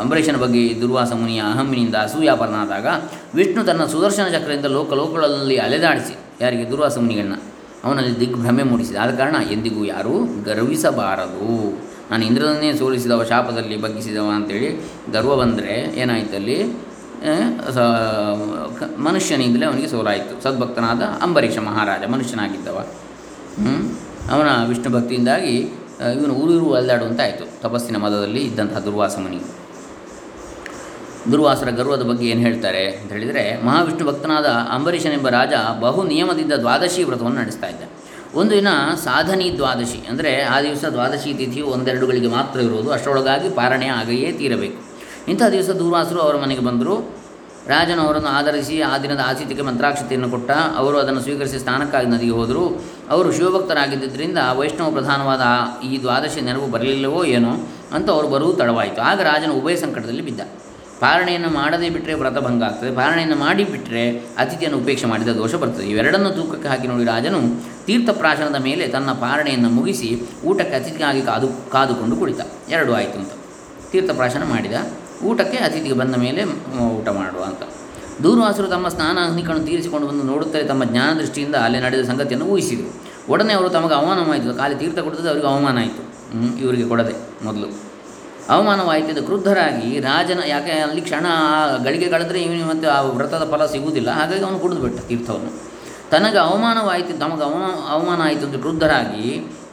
ಅಂಬರೀಷನ 0.00 0.36
ಬಗ್ಗೆ 0.36 0.80
ದುರ್ವಾಸ 0.80 1.12
ಮುನಿಯ 1.12 1.40
ಅಹಮ್ಮಿನಿಂದ 1.40 1.94
ಅಸೂಯಾಪರನಾದಾಗ 1.94 2.86
ವಿಷ್ಣು 3.34 3.64
ತನ್ನ 3.64 3.84
ಸುದರ್ಶನ 3.84 4.26
ಚಕ್ರದಿಂದ 4.28 4.66
ಲೋಕ 4.66 4.92
ಲೋಕಗಳಲ್ಲಿ 4.92 5.56
ಅಲೆದಾಡಿಸಿ, 5.56 6.14
ಯಾರಿಗೆ? 6.40 6.70
ದುರ್ವಾಸ 6.70 6.98
ಮುನಿಗಳನ್ನ. 6.98 7.38
ಅವನಲ್ಲಿ 7.84 8.20
ದಿಗ್ಭ್ರಮೆ 8.20 8.62
ಮೂಡಿಸಿದ. 8.62 8.96
ಆದ 8.96 9.14
ಕಾರಣ 9.14 9.36
ಎಂದಿಗೂ 9.50 9.84
ಯಾರೂ 9.84 10.14
ಗರ್ವಿಸಬಾರದು. 10.44 11.48
ನಾನು 12.10 12.22
ಇಂದ್ರನನ್ನೇ 12.24 12.70
ಸೋಲಿಸಿದವ, 12.80 13.22
ಶಾಪದಲ್ಲಿ 13.24 13.76
ಬಗ್ಗಿಸಿದವ 13.84 14.28
ಅಂತೇಳಿ 14.38 14.68
ಗರ್ವ 15.12 15.34
ಬಂದರೆ 15.42 15.74
ಏನಾಯ್ತು 16.02 16.36
ಅಲ್ಲಿ? 16.36 16.58
ಸ 17.76 17.78
ಮನುಷ್ಯನಿಂದಲೇ 19.06 19.66
ಅವನಿಗೆ 19.66 19.88
ಸೋಲಾಯಿತು. 19.88 20.34
ಸದ್ಭಕ್ತನಾದ 20.42 21.02
ಅಂಬರೀಷ 21.02 21.58
ಮಹಾರಾಜ, 21.68 22.02
ಮನುಷ್ಯನಾಗಿದ್ದವ. 22.14 22.78
ಅವನ 24.34 24.48
ವಿಷ್ಣು 24.68 24.90
ಭಕ್ತಿಯಿಂದಾಗಿ 24.96 25.54
ಇವನು 26.16 26.34
ಊರೂರು 26.34 26.68
ಅಲ್ದಾಡುವಂತ 26.74 27.20
ಆಯಿತು 27.20 27.44
ತಪಸ್ಸಿನ 27.62 27.96
ಮದದಲ್ಲಿ 27.96 28.42
ಇದ್ದಂತಹ 28.44 28.78
ದುರ್ವಾಸ 28.78 29.14
ಮುನಿ. 29.18 29.40
ದುರ್ವಾಸರ 31.32 31.70
ಗರ್ವದ 31.70 32.02
ಬಗ್ಗೆ 32.02 32.26
ಏನು 32.26 32.40
ಹೇಳ್ತಾರೆ 32.40 32.84
ಅಂತ 33.00 33.10
ಹೇಳಿದರೆ, 33.12 33.44
ಮಹಾವಿಷ್ಣು 33.66 34.06
ಭಕ್ತನಾದ 34.10 34.48
ಅಂಬರೀಷನೆಂಬ 34.76 35.28
ರಾಜ 35.28 35.54
ಬಹು 35.80 36.02
ನಿಯಮದಿಂದ 36.12 36.52
ದ್ವಾದಶಿ 36.64 37.02
ವ್ರತವನ್ನು 37.04 37.40
ನಡೆಸ್ತಾ 37.40 37.66
ಇದ್ದ. 37.66 37.84
ಒಂದು 38.40 38.52
ದಿನ 38.58 38.68
ಸಾಧನಿ 39.06 39.48
ದ್ವಾದಶಿ, 39.58 39.98
ಅಂದರೆ 40.10 40.30
ಆ 40.54 40.56
ದಿವಸ 40.66 40.84
ದ್ವಾದಶಿ 40.94 41.30
ತಿಥಿಯು 41.40 41.66
ಒಂದೆರಡುಗಳಿಗೆ 41.74 42.30
ಮಾತ್ರ 42.36 42.58
ಇರುವುದು, 42.68 42.88
ಅಷ್ಟರೊಳಗಾಗಿ 42.96 43.48
ಪಾರಣೆ 43.58 43.88
ಆಗಯೇ 43.98 44.30
ತೀರಬೇಕು. 44.40 44.80
ಇಂಥ 45.32 45.42
ದಿವಸ 45.56 45.70
ದೂರ್ವಾಸರು 45.82 46.20
ಅವರ 46.24 46.36
ಮನೆಗೆ 46.44 46.64
ಬಂದರು. 46.68 46.94
ರಾಜನು 47.72 48.02
ಅವರನ್ನು 48.06 48.30
ಆಧರಿಸಿ 48.38 48.74
ಆ 48.88 48.94
ದಿನದ 49.04 49.20
ಆತಿಥ್ಯಕ್ಕೆ 49.28 49.64
ಮಂತ್ರಾಕ್ಷತೆಯನ್ನು 49.68 50.28
ಕೊಟ್ಟ. 50.32 50.50
ಅವರು 50.80 50.96
ಅದನ್ನು 51.02 51.20
ಸ್ವೀಕರಿಸಿ 51.26 51.58
ಸ್ನಾನಕ್ಕಾಗಿ 51.62 52.08
ನದಿಗೆ 52.14 52.34
ಹೋದರು. 52.38 52.64
ಅವರು 53.14 53.28
ಶಿವಭಕ್ತರಾಗಿದ್ದರಿಂದ 53.36 54.40
ವೈಷ್ಣವ 54.58 54.88
ಪ್ರಧಾನವಾದ 54.96 55.44
ಈ 55.88 55.92
ದ್ವಾದಶಿ 56.02 56.40
ನೆರವು 56.48 56.66
ಬರಲಿಲ್ಲವೋ 56.74 57.22
ಏನೋ 57.36 57.52
ಅಂತ 57.96 58.06
ಅವರು 58.16 58.28
ಬರುವುದು 58.34 58.58
ತಡವಾಯಿತು. 58.62 59.00
ಆಗ 59.10 59.20
ರಾಜನು 59.30 59.54
ಉಭಯ 59.60 59.76
ಸಂಕಟದಲ್ಲಿ 59.84 60.24
ಬಿದ್ದ. 60.28 60.40
ಪಾರಣೆಯನ್ನು 61.02 61.50
ಮಾಡದೇ 61.60 61.88
ಬಿಟ್ಟರೆ 61.94 62.14
ವ್ರತಭಂಗ 62.20 62.62
ಆಗ್ತದೆ. 62.68 62.90
ಪಾರಣೆಯನ್ನು 62.98 63.38
ಮಾಡಿಬಿಟ್ಟರೆ 63.44 64.04
ಅತಿಥಿಯನ್ನು 64.42 64.76
ಉಪೇಕ್ಷೆ 64.82 65.08
ಮಾಡಿದ 65.12 65.32
ದೋಷ 65.40 65.54
ಬರ್ತದೆ. 65.62 65.86
ಇವೆರಡನ್ನು 65.94 66.30
ತೂಕಕ್ಕೆ 66.38 66.68
ಹಾಕಿ 66.72 66.86
ನೋಡಿ 66.92 67.06
ರಾಜನು 67.14 67.40
ತೀರ್ಥಪ್ರಾಶನದ 67.86 68.56
ಮೇಲೆ 68.62 68.88
ತನ್ನ 68.88 69.12
ಪಾರಣೆಯನ್ನು 69.12 69.68
ಮುಗಿಸಿ 69.68 70.22
ಊಟಕ್ಕೆ 70.44 70.76
ಅತಿಥಿಗಾಗಿ 70.76 71.22
ಕಾದು, 71.22 71.70
ಕಾದುಕೊಂಡು 71.70 72.16
ಕುಳಿತ. 72.16 72.40
ಎರಡು 72.68 72.94
ಆಯಿತು 72.94 73.18
ಅಂತ. 73.18 73.30
ತೀರ್ಥಪ್ರಾಶನ 73.90 74.42
ಮಾಡಿದ. 74.44 74.72
ಊಟಕ್ಕೆ 75.24 75.58
ಅತಿಥಿಗೆ 75.58 75.94
ಬಂದ 75.94 76.14
ಮೇಲೆ 76.14 76.44
ಊಟ 76.78 77.08
ಮಾಡುವ 77.08 77.44
ಅಂತ. 77.44 77.62
ದೂರ್ವಾಸರು 78.22 78.66
ತಮ್ಮ 78.66 78.88
ಸ್ನಾನ 78.88 79.18
ಅಗ್ನಿಕನ್ನು 79.24 79.66
ತೀರಿಸಿಕೊಂಡು 79.66 80.06
ಬಂದು 80.06 80.22
ನೋಡುತ್ತಲೇ 80.22 80.62
ತಮ್ಮ 80.62 80.84
ಜ್ಞಾನ 80.84 81.18
ದೃಷ್ಟಿಯಿಂದ 81.18 81.54
ಅಲ್ಲಿ 81.54 81.80
ನಡೆದ 81.80 82.04
ಸಂಗತಿಯನ್ನು 82.04 82.46
ಊಹಿಸಿದರು. 82.46 83.14
ಒಡನೆ 83.32 83.52
ಅವರು 83.52 83.68
ತಮಗೆ 83.68 83.94
ಅವಮಾನವಾಯಿತು. 83.94 84.58
ಖಾಲಿ 84.58 84.74
ತೀರ್ಥ 84.74 84.98
ಕೊಡದೆ 84.98 85.28
ಅವರಿಗೆ 85.28 85.46
ಅವಮಾನ 85.46 85.78
ಆಯಿತು. 85.78 86.14
ಇವರಿಗೆ 86.60 86.88
ಕೊಡದೆ 86.88 87.44
ಮೊದಲು. 87.44 87.66
ಅವಮಾನವಾಯಿತು 88.48 89.08
ಎಂದು 89.08 89.22
ಕ್ರುದ್ಧರಾಗಿ, 89.22 90.00
ರಾಜನ, 90.00 90.40
ಯಾಕೆ 90.46 90.72
ಅಲ್ಲಿ 90.72 91.00
ಕ್ಷಣ 91.00 91.26
ಗಳಿಗೆ 91.84 92.08
ಕಳೆದರೆ 92.08 92.42
ಇವನಿಗೆ 92.42 92.64
ಮತ್ತೆ 92.64 92.86
ಆ 92.86 93.00
ವ್ರತದ 93.00 93.48
ಫಲ 93.50 93.66
ಸಿಗುವುದಿಲ್ಲ. 93.66 94.10
ಹಾಗಾಗಿ 94.10 94.44
ಅವನು 94.44 94.58
ಕುಡಿದು 94.58 94.80
ಬಿಟ್ಟ 94.80 95.00
ತೀರ್ಥವನ್ನು. 95.00 95.73
ತನಗೆ 96.12 96.38
ಅವಮಾನವಾಯಿತು, 96.38 97.12
ತಮಗೆ 97.18 97.42
ಅವಮಾನ 97.42 97.70
ಅವಮಾನ 97.94 98.20
ಆಯಿತು 98.22 98.46
ಅಂತ 98.46 98.56
ಕ್ರುದ್ಧರಾಗಿ 98.56 99.24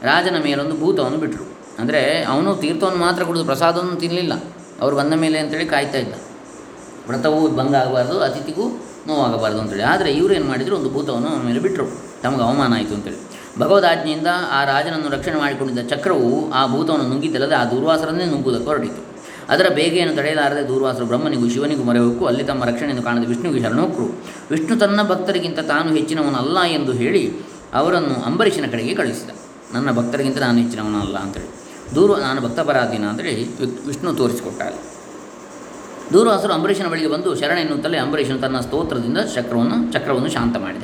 ರಾಜನ 0.02 0.36
ಮೇಲೊಂದು 0.42 0.76
ಭೂತವನ್ನು 0.76 1.18
ಬಿಟ್ಟರು 1.18 1.44
ಅಂದರೆ 1.78 2.22
ಅವನು 2.22 2.54
ತೀರ್ಥವನ್ನು 2.54 3.00
ಮಾತ್ರ 3.00 3.24
ಕುಡಿದು 3.24 3.44
ಪ್ರಸಾದವನ್ನು 3.44 3.96
ತಿನ್ನಲಿಲ್ಲ 3.96 4.34
ಅವರು 4.80 4.96
ಬಂದ 4.96 5.14
ಮೇಲೆ 5.14 5.38
ಅಂತೇಳಿ 5.38 5.66
ಕಾಯ್ತಾ 5.66 5.98
ಇದ್ದ. 5.98 6.14
ವ್ರತವೂ 7.08 7.48
ಭಂಗ 7.48 7.74
ಆಗಬಾರ್ದು, 7.74 8.16
ಅತಿಥಿಗೂ 8.20 8.64
ನೋವಾಗಬಾರ್ದು 9.06 9.60
ಅಂತೇಳಿ. 9.60 9.82
ಆದರೆ 9.82 10.12
ಇವರು 10.12 10.34
ಏನು 10.34 10.44
ಮಾಡಿದರು? 10.44 10.76
ಒಂದು 10.76 10.90
ಭೂತವನ್ನು 10.90 11.28
ಅವನ 11.28 11.42
ಮೇಲೆ 11.46 11.60
ಬಿಟ್ಟರು 11.60 11.86
ತಮಗೆ 12.22 12.42
ಅವಮಾನ 12.42 12.72
ಆಯಿತು 12.74 12.94
ಅಂತೇಳಿ. 12.94 13.20
ಭಗವದಾಜ್ಞೆಯಿಂದ 13.58 14.28
ಆ 14.50 14.64
ರಾಜನನ್ನು 14.64 15.08
ರಕ್ಷಣೆ 15.08 15.38
ಮಾಡಿಕೊಂಡಿದ್ದ 15.38 15.82
ಚಕ್ರವು 15.88 16.28
ಆ 16.50 16.66
ಭೂತವನ್ನು 16.66 17.08
ನುಂಗಿದ್ದಲ್ಲದೆ 17.08 17.54
ಆ 17.54 17.64
ದುರ್ವಾಸರನ್ನೇ 17.64 18.24
ನುಂಗುವುದಕ್ಕೆ 18.24 18.68
ಹೊರಟಿತು. 18.70 19.00
ಅದರ 19.48 19.66
ಬೇಗೆಯನ್ನು 19.74 20.16
ತಡೆಯಲಾರದೆ 20.16 20.68
ದೂರ್ವಾಸರು 20.68 21.06
ಬ್ರಹ್ಮನಿಗೂ 21.06 21.48
ಶಿವನಿಗೂ 21.48 21.82
ಮೊರೆ 21.82 21.98
ಹೋಗು 21.98 22.26
ಅಲ್ಲಿ 22.26 22.44
ತಮ್ಮ 22.44 22.64
ರಕ್ಷಣೆಯನ್ನು 22.64 23.02
ಕಾಣದೆ 23.02 23.26
ವಿಷ್ಣುವಿಗೆ 23.26 23.64
ಶರಣೋಕ್ರು 23.64 24.06
ವಿಷ್ಣು 24.50 24.78
ತನ್ನ 24.78 25.02
ಭಕ್ತರಿಗಿಂತ 25.02 25.58
ತಾನು 25.58 25.96
ಹೆಚ್ಚಿನವನಲ್ಲ 25.96 26.62
ಎಂದು 26.62 26.92
ಹೇಳಿ 26.92 27.32
ಅವರನ್ನು 27.74 28.24
ಅಂಬರೀಷನ 28.24 28.64
ಕಡೆಗೆ 28.72 28.94
ಕಳುಹಿಸಿದ. 28.94 29.30
ನನ್ನ 29.74 29.92
ಭಕ್ತರಿಗಿಂತ 29.92 30.38
ನಾನು 30.38 30.58
ಹೆಚ್ಚಿನವನಲ್ಲ 30.58 31.18
ಅಂತೇಳಿ. 31.18 31.50
ದೂರ್ವ, 31.94 32.16
ನಾನು 32.16 32.40
ಭಕ್ತಪರಾಧೀನ 32.40 33.04
ಅಂತೇಳಿ 33.04 33.60
ವಿಷ್ಣು 33.86 34.14
ತೋರಿಸಿಕೊಟ್ಟ 34.14 34.62
ಅಲ್ಲಿ 34.62 34.82
ದೂರ್ವಾಸರು 36.12 36.52
ಅಂಬರೀಷನ 36.52 36.86
ಬಳಿಗೆ 36.86 37.08
ಬಂದು 37.08 37.34
ಶರಣ 37.34 37.58
ಎನ್ನುತ್ತಲೇ 37.58 37.98
ಅಂಬರೀಷನು 37.98 38.38
ತನ್ನ 38.38 38.60
ಸ್ತೋತ್ರದಿಂದ 38.60 39.18
ಚಕ್ರವನ್ನು 39.18 39.92
ಚಕ್ರವನ್ನು 39.92 40.30
ಶಾಂತ 40.30 40.56
ಮಾಡಿದ 40.56 40.82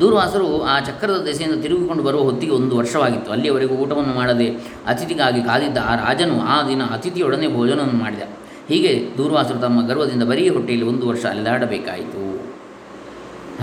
ದೂರ್ವಾಸರು 0.00 0.62
ಆ 0.62 0.80
ಚಕ್ರದ 0.80 1.22
ದೆಸೆಯಿಂದ 1.22 1.62
ತಿರುಗಿಕೊಂಡು 1.62 2.02
ಬರುವ 2.02 2.20
ಹೊತ್ತಿಗೆ 2.20 2.52
ಒಂದು 2.52 2.76
ವರ್ಷವಾಗಿತ್ತು. 2.76 3.32
ಅಲ್ಲಿಯವರೆಗೂ 3.32 3.74
ಊಟವನ್ನು 3.74 4.14
ಮಾಡದೆ 4.14 4.48
ಅತಿಥಿಗಾಗಿ 4.86 5.42
ಕಾದಿದ್ದ 5.42 5.78
ಆ 5.84 5.94
ರಾಜನು 5.94 6.40
ಆ 6.40 6.68
ದಿನ 6.68 6.82
ಅತಿಥಿಯೊಡನೆ 6.82 7.54
ಭೋಜನವನ್ನು 7.54 7.98
ಮಾಡಿದ. 7.98 8.22
ಹೀಗೆ 8.68 9.08
ದೂರ್ವಾಸರು 9.18 9.58
ತಮ್ಮ 9.58 9.86
ಗರ್ವದಿಂದ 9.86 10.22
ಬರೀ 10.22 10.48
ಹೊಟ್ಟೆಯಲ್ಲಿ 10.48 10.86
ಒಂದು 10.86 11.08
ವರ್ಷ 11.08 11.24
ಅಲೆದಾಡಬೇಕಾಯಿತು. 11.24 12.36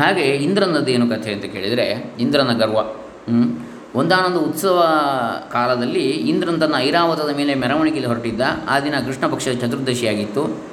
ಹಾಗೆ 0.02 0.22
ಇಂದ್ರನದ್ದೇನು 0.22 1.08
ಕಥೆ 1.08 1.34
ಅಂತ 1.34 1.46
ಕೇಳಿದರೆ, 1.46 2.16
ಇಂದ್ರನ 2.20 2.54
ಗರ್ವ. 2.58 2.78
ಒಂದಾನೊಂದು 3.96 4.40
ಉತ್ಸವ 4.40 4.86
ಕಾಲದಲ್ಲಿ 5.52 6.10
ಇಂದ್ರನ 6.10 6.56
ತನ್ನ 6.56 6.76
ಐರಾವತದ 6.78 7.36
ಮೇಲೆ 7.36 7.56
ಮೆರವಣಿಗೆಯಲ್ಲಿ 7.56 8.08
ಹೊರಟಿದ್ದ. 8.08 8.42
ಆ 8.70 8.80
ದಿನ 8.80 8.94
ಕೃಷ್ಣ 9.06 9.28
ಪಕ್ಷದ 9.28 9.52
ಚತುರ್ದಶಿಯಾಗಿತ್ತು. 9.52 10.73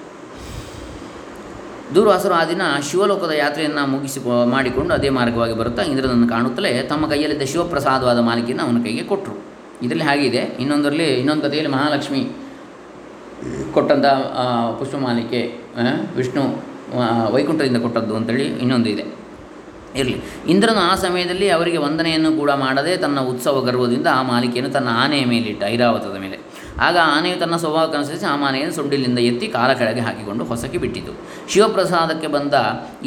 ದೂರ್ವಾಸರು 1.94 2.34
ಆ 2.34 2.42
ದಿನ 2.44 2.62
ಶಿವಲೋಕದ 2.88 3.30
ಯಾತ್ರೆಯನ್ನು 3.30 3.84
ಮುಗಿಸಿ 3.92 4.20
ಮಾಡಿಕೊಂಡು 4.54 4.94
ಅದೇ 4.94 5.08
ಮಾರ್ಗವಾಗಿ 5.18 5.54
ಬರುತ್ತಾ 5.60 5.82
ಇಂದ್ರನನ್ನು 5.82 6.28
ಕಾಣುತ್ತಲೇ 6.28 6.72
ತಮ್ಮ 6.82 7.08
ಕೈಯಲ್ಲಿದ್ದ 7.12 7.46
ಶಿವಪ್ರಸಾದವಾದ 7.52 8.20
ಮಾಲಿಕೆಯನ್ನು 8.28 8.64
ಅವನ 8.66 8.82
ಕೈಗೆ 8.84 9.04
ಕೊಟ್ಟರು 9.12 9.36
ಇದರಲ್ಲಿ 9.84 10.04
ಹಾಗಿದೆ, 10.04 10.42
ಇನ್ನೊಂದರಲ್ಲಿ, 10.62 11.08
ಇನ್ನೊಂದು 11.20 11.42
ಕಥೆಯಲ್ಲಿ 11.42 11.72
ಮಹಾಲಕ್ಷ್ಮಿ 11.72 12.22
ಕೊಟ್ಟಂಥ 13.74 14.06
ಪುಷ್ಪ 14.06 14.78
ಪುಷ್ಪಮಾಲಿಕೆ 14.78 15.40
ವಿಷ್ಣು 16.16 16.42
ವೈಕುಂಠದಿಂದ 17.34 17.78
ಕೊಟ್ಟದ್ದು 17.84 18.14
ಅಂತೇಳಿ 18.16 18.46
ಇನ್ನೊಂದು 18.62 18.88
ಇದೆ. 18.94 19.04
ಇರಲಿ. 20.00 20.18
ಇಂದ್ರನು 20.48 20.80
ಆ 20.90 20.94
ಸಮಯದಲ್ಲಿ 21.04 21.46
ಅವರಿಗೆ 21.56 21.78
ವಂದನೆಯನ್ನು 21.84 22.30
ಕೂಡ 22.40 22.50
ಮಾಡದೆ 22.64 22.92
ತನ್ನ 22.96 23.20
ಉತ್ಸವ 23.30 23.60
ಗರ್ವದಿಂದ 23.68 24.08
ಆ 24.18 24.22
ಮಾಲಿಕೆಯನ್ನು 24.22 24.72
ತನ್ನ 24.72 24.88
ಆನೆಯ 25.02 25.24
ಮೇಲಿಟ್ಟ 25.32 25.62
ಐರಾವತದ 25.74 26.16
ಮೇಲೆ 26.24 26.38
ಆಗ 26.86 26.96
ಆನೆಯು 27.14 27.36
ತನ್ನ 27.42 27.56
ಸ್ವಭಾವಕ್ಕನುಸರಿಸಿ 27.62 28.26
ಆ 28.32 28.34
ಮಾನೆಯನ್ನು 28.42 28.74
ಸೊಂಡಿಲಿಂದ 28.78 29.20
ಎತ್ತಿ 29.30 29.46
ಕಾಲ 29.56 29.70
ಕೆಳಗೆ 29.80 30.02
ಹಾಕಿಕೊಂಡು 30.06 30.44
ಹೊಸಕ್ಕೆ 30.50 30.78
ಬಿಟ್ಟಿತು. 30.84 31.12
ಶಿವಪ್ರಸಾದಕ್ಕೆ 31.52 32.28
ಬಂದ 32.36 32.54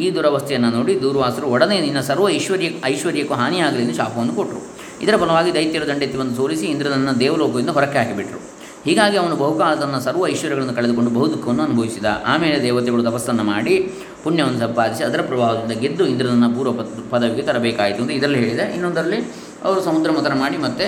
ಈ 0.03 0.07
ದುರವಸ್ಥೆಯನ್ನು 0.15 0.69
ನೋಡಿ 0.77 0.95
ದೂರ್ವಾಸರು, 1.05 1.45
ಒಡನೆ 1.55 1.77
ನಿನ್ನ 1.85 2.01
ಸರ್ವ 2.09 2.25
ಐಶ್ವರ್ಯ, 2.37 2.69
ಐಶ್ವರ್ಯಕ್ಕೂ 2.91 3.35
ಹಾನಿಯಾಗಲಿ 3.41 3.83
ಎಂದು 3.85 3.97
ಶಾಪವನ್ನು 4.01 4.35
ಕೊಟ್ಟರು 4.39 4.61
ಇದರ 5.03 5.15
ಫಲವಾಗಿ 5.21 5.51
ದೈತ್ಯರ 5.53 5.85
ದಂಡೆತ್ತಿ 5.91 6.17
ಬಂದು 6.21 6.35
ಸೋಲಿಸಿ 6.39 6.65
ಇಂದ್ರನನ್ನ 6.73 7.13
ದೇವಲೋಕದಿಂದ 7.23 7.71
ಹೊರಕ್ಕೆ 7.77 7.97
ಹಾಕಿಬಿಟ್ರು. 8.01 8.39
ಹೀಗಾಗಿ 8.85 9.15
ಅವನು 9.21 9.35
ಬಹುಕಾಲ 9.41 9.73
ತನ್ನ 9.81 9.97
ಸರ್ವ 10.05 10.23
ಐಶ್ವರ್ಯಗಳನ್ನು 10.33 10.75
ಕಳೆದುಕೊಂಡು 10.77 11.11
ಬಹುದುಃಖವನ್ನು 11.17 11.63
ಅನುಭವಿಸಿದ. 11.67 12.07
ಆಮೇಲೆ 12.31 12.57
ದೇವತೆಗಳು 12.67 13.03
ತಪಸ್ಸನ್ನು 13.09 13.43
ಮಾಡಿ 13.51 13.75
ಪುಣ್ಯವನ್ನು 14.23 14.59
ಸಂಪಾದಿಸಿ 14.65 15.03
ಅದರ 15.09 15.21
ಪ್ರಭಾವದಿಂದ 15.29 15.75
ಗೆದ್ದು 15.83 16.05
ಇಂದ್ರನನ್ನು 16.13 16.49
ಪೂರ್ವ 16.57 16.73
ಪದವಿಗೆ 17.13 17.45
ತರಬೇಕಾಯಿತು 17.49 18.01
ಅಂತ 18.03 18.11
ಇದರಲ್ಲಿ 18.19 18.39
ಹೇಳಿದೆ. 18.43 18.65
ಇನ್ನೊಂದರಲ್ಲಿ 18.75 19.19
ಅವರು 19.67 19.81
ಸಮುದ್ರ 19.89 20.11
ಮಥನ 20.17 20.35
ಮಾಡಿ 20.43 20.59
ಮತ್ತೆ 20.67 20.87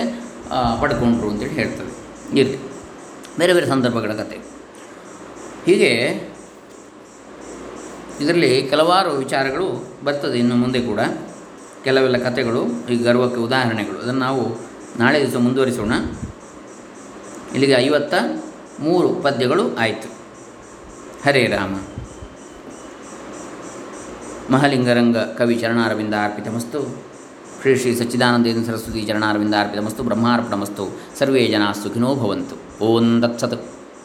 ಪಡ್ಕೊಂಡ್ರು 0.82 1.28
ಅಂತೇಳಿ 1.32 1.56
ಹೇಳ್ತದೆ 1.60 1.92
ಇರಲಿ 2.40 2.58
ಬೇರೆ 3.38 3.52
ಬೇರೆ 3.52 3.66
ಸಂದರ್ಭಗಳ 3.66 4.12
ಕತೆ. 4.12 4.38
ಹೀಗೆ 5.66 6.20
ಇದರಲ್ಲಿ 8.20 8.66
ಕೆಲವಾರು 8.70 9.10
ವಿಚಾರಗಳು 9.10 9.88
ಬರ್ತದೆ 10.04 10.38
ಇನ್ನು 10.38 10.56
ಮುಂದೆ 10.56 10.80
ಕೂಡ. 10.80 11.00
ಕೆಲವೆಲ್ಲ 11.84 12.16
ಕಥೆಗಳು 12.16 12.88
ಈ 12.88 12.96
ಗರ್ವಕ್ಕೆ 12.96 13.40
ಉದಾಹರಣೆಗಳು. 13.40 13.98
ಅದನ್ನು 13.98 14.20
ನಾವು 14.20 14.60
ನಾಳೆ 14.98 15.20
ದಿವಸ 15.20 15.36
ಮುಂದುವರಿಸೋಣ. 15.36 15.92
ಇಲ್ಲಿಗೆ 17.52 17.72
ಐವತ್ತ 17.72 18.14
ಮೂರು 18.80 19.08
ಪದ್ಯಗಳು 19.08 19.76
ಆಯಿತು. 19.76 20.08
ಹರೇ 21.24 21.46
ರಾಮ. 21.46 21.80
ಮಹಲಿಂಗರಂಗ 24.50 25.16
ಕವಿ 25.16 25.54
ಚರಣಾರವಿಂದ 25.54 26.14
ಅರ್ಪಿತಮಸ್ತು 26.24 27.05
ಶ್ರೀ 27.60 27.76
ಶ್ರೀ 27.76 27.94
ಸಚ್ಚಿದಾನಂದೇಂದ್ರ 27.94 28.70
ಸರಸ್ವತಿ 28.70 29.02
ಚರಣಾರವಿಂದ 29.02 29.54
ಅರ್ಪಿತಮಸ್ತು 29.60 30.02
ಬ್ರಹ್ಮಾರ್ಪಣಮಸ್ತು 30.02 30.98
ಸರ್ವೇ 31.18 31.46
ಜನ 31.46 31.62
ಸುಖಿನೋ 31.82 32.14
ಭವಂತು. 32.14 32.84
ಓಂ 32.84 33.22
ದತ್ಸತ್ 33.22 33.75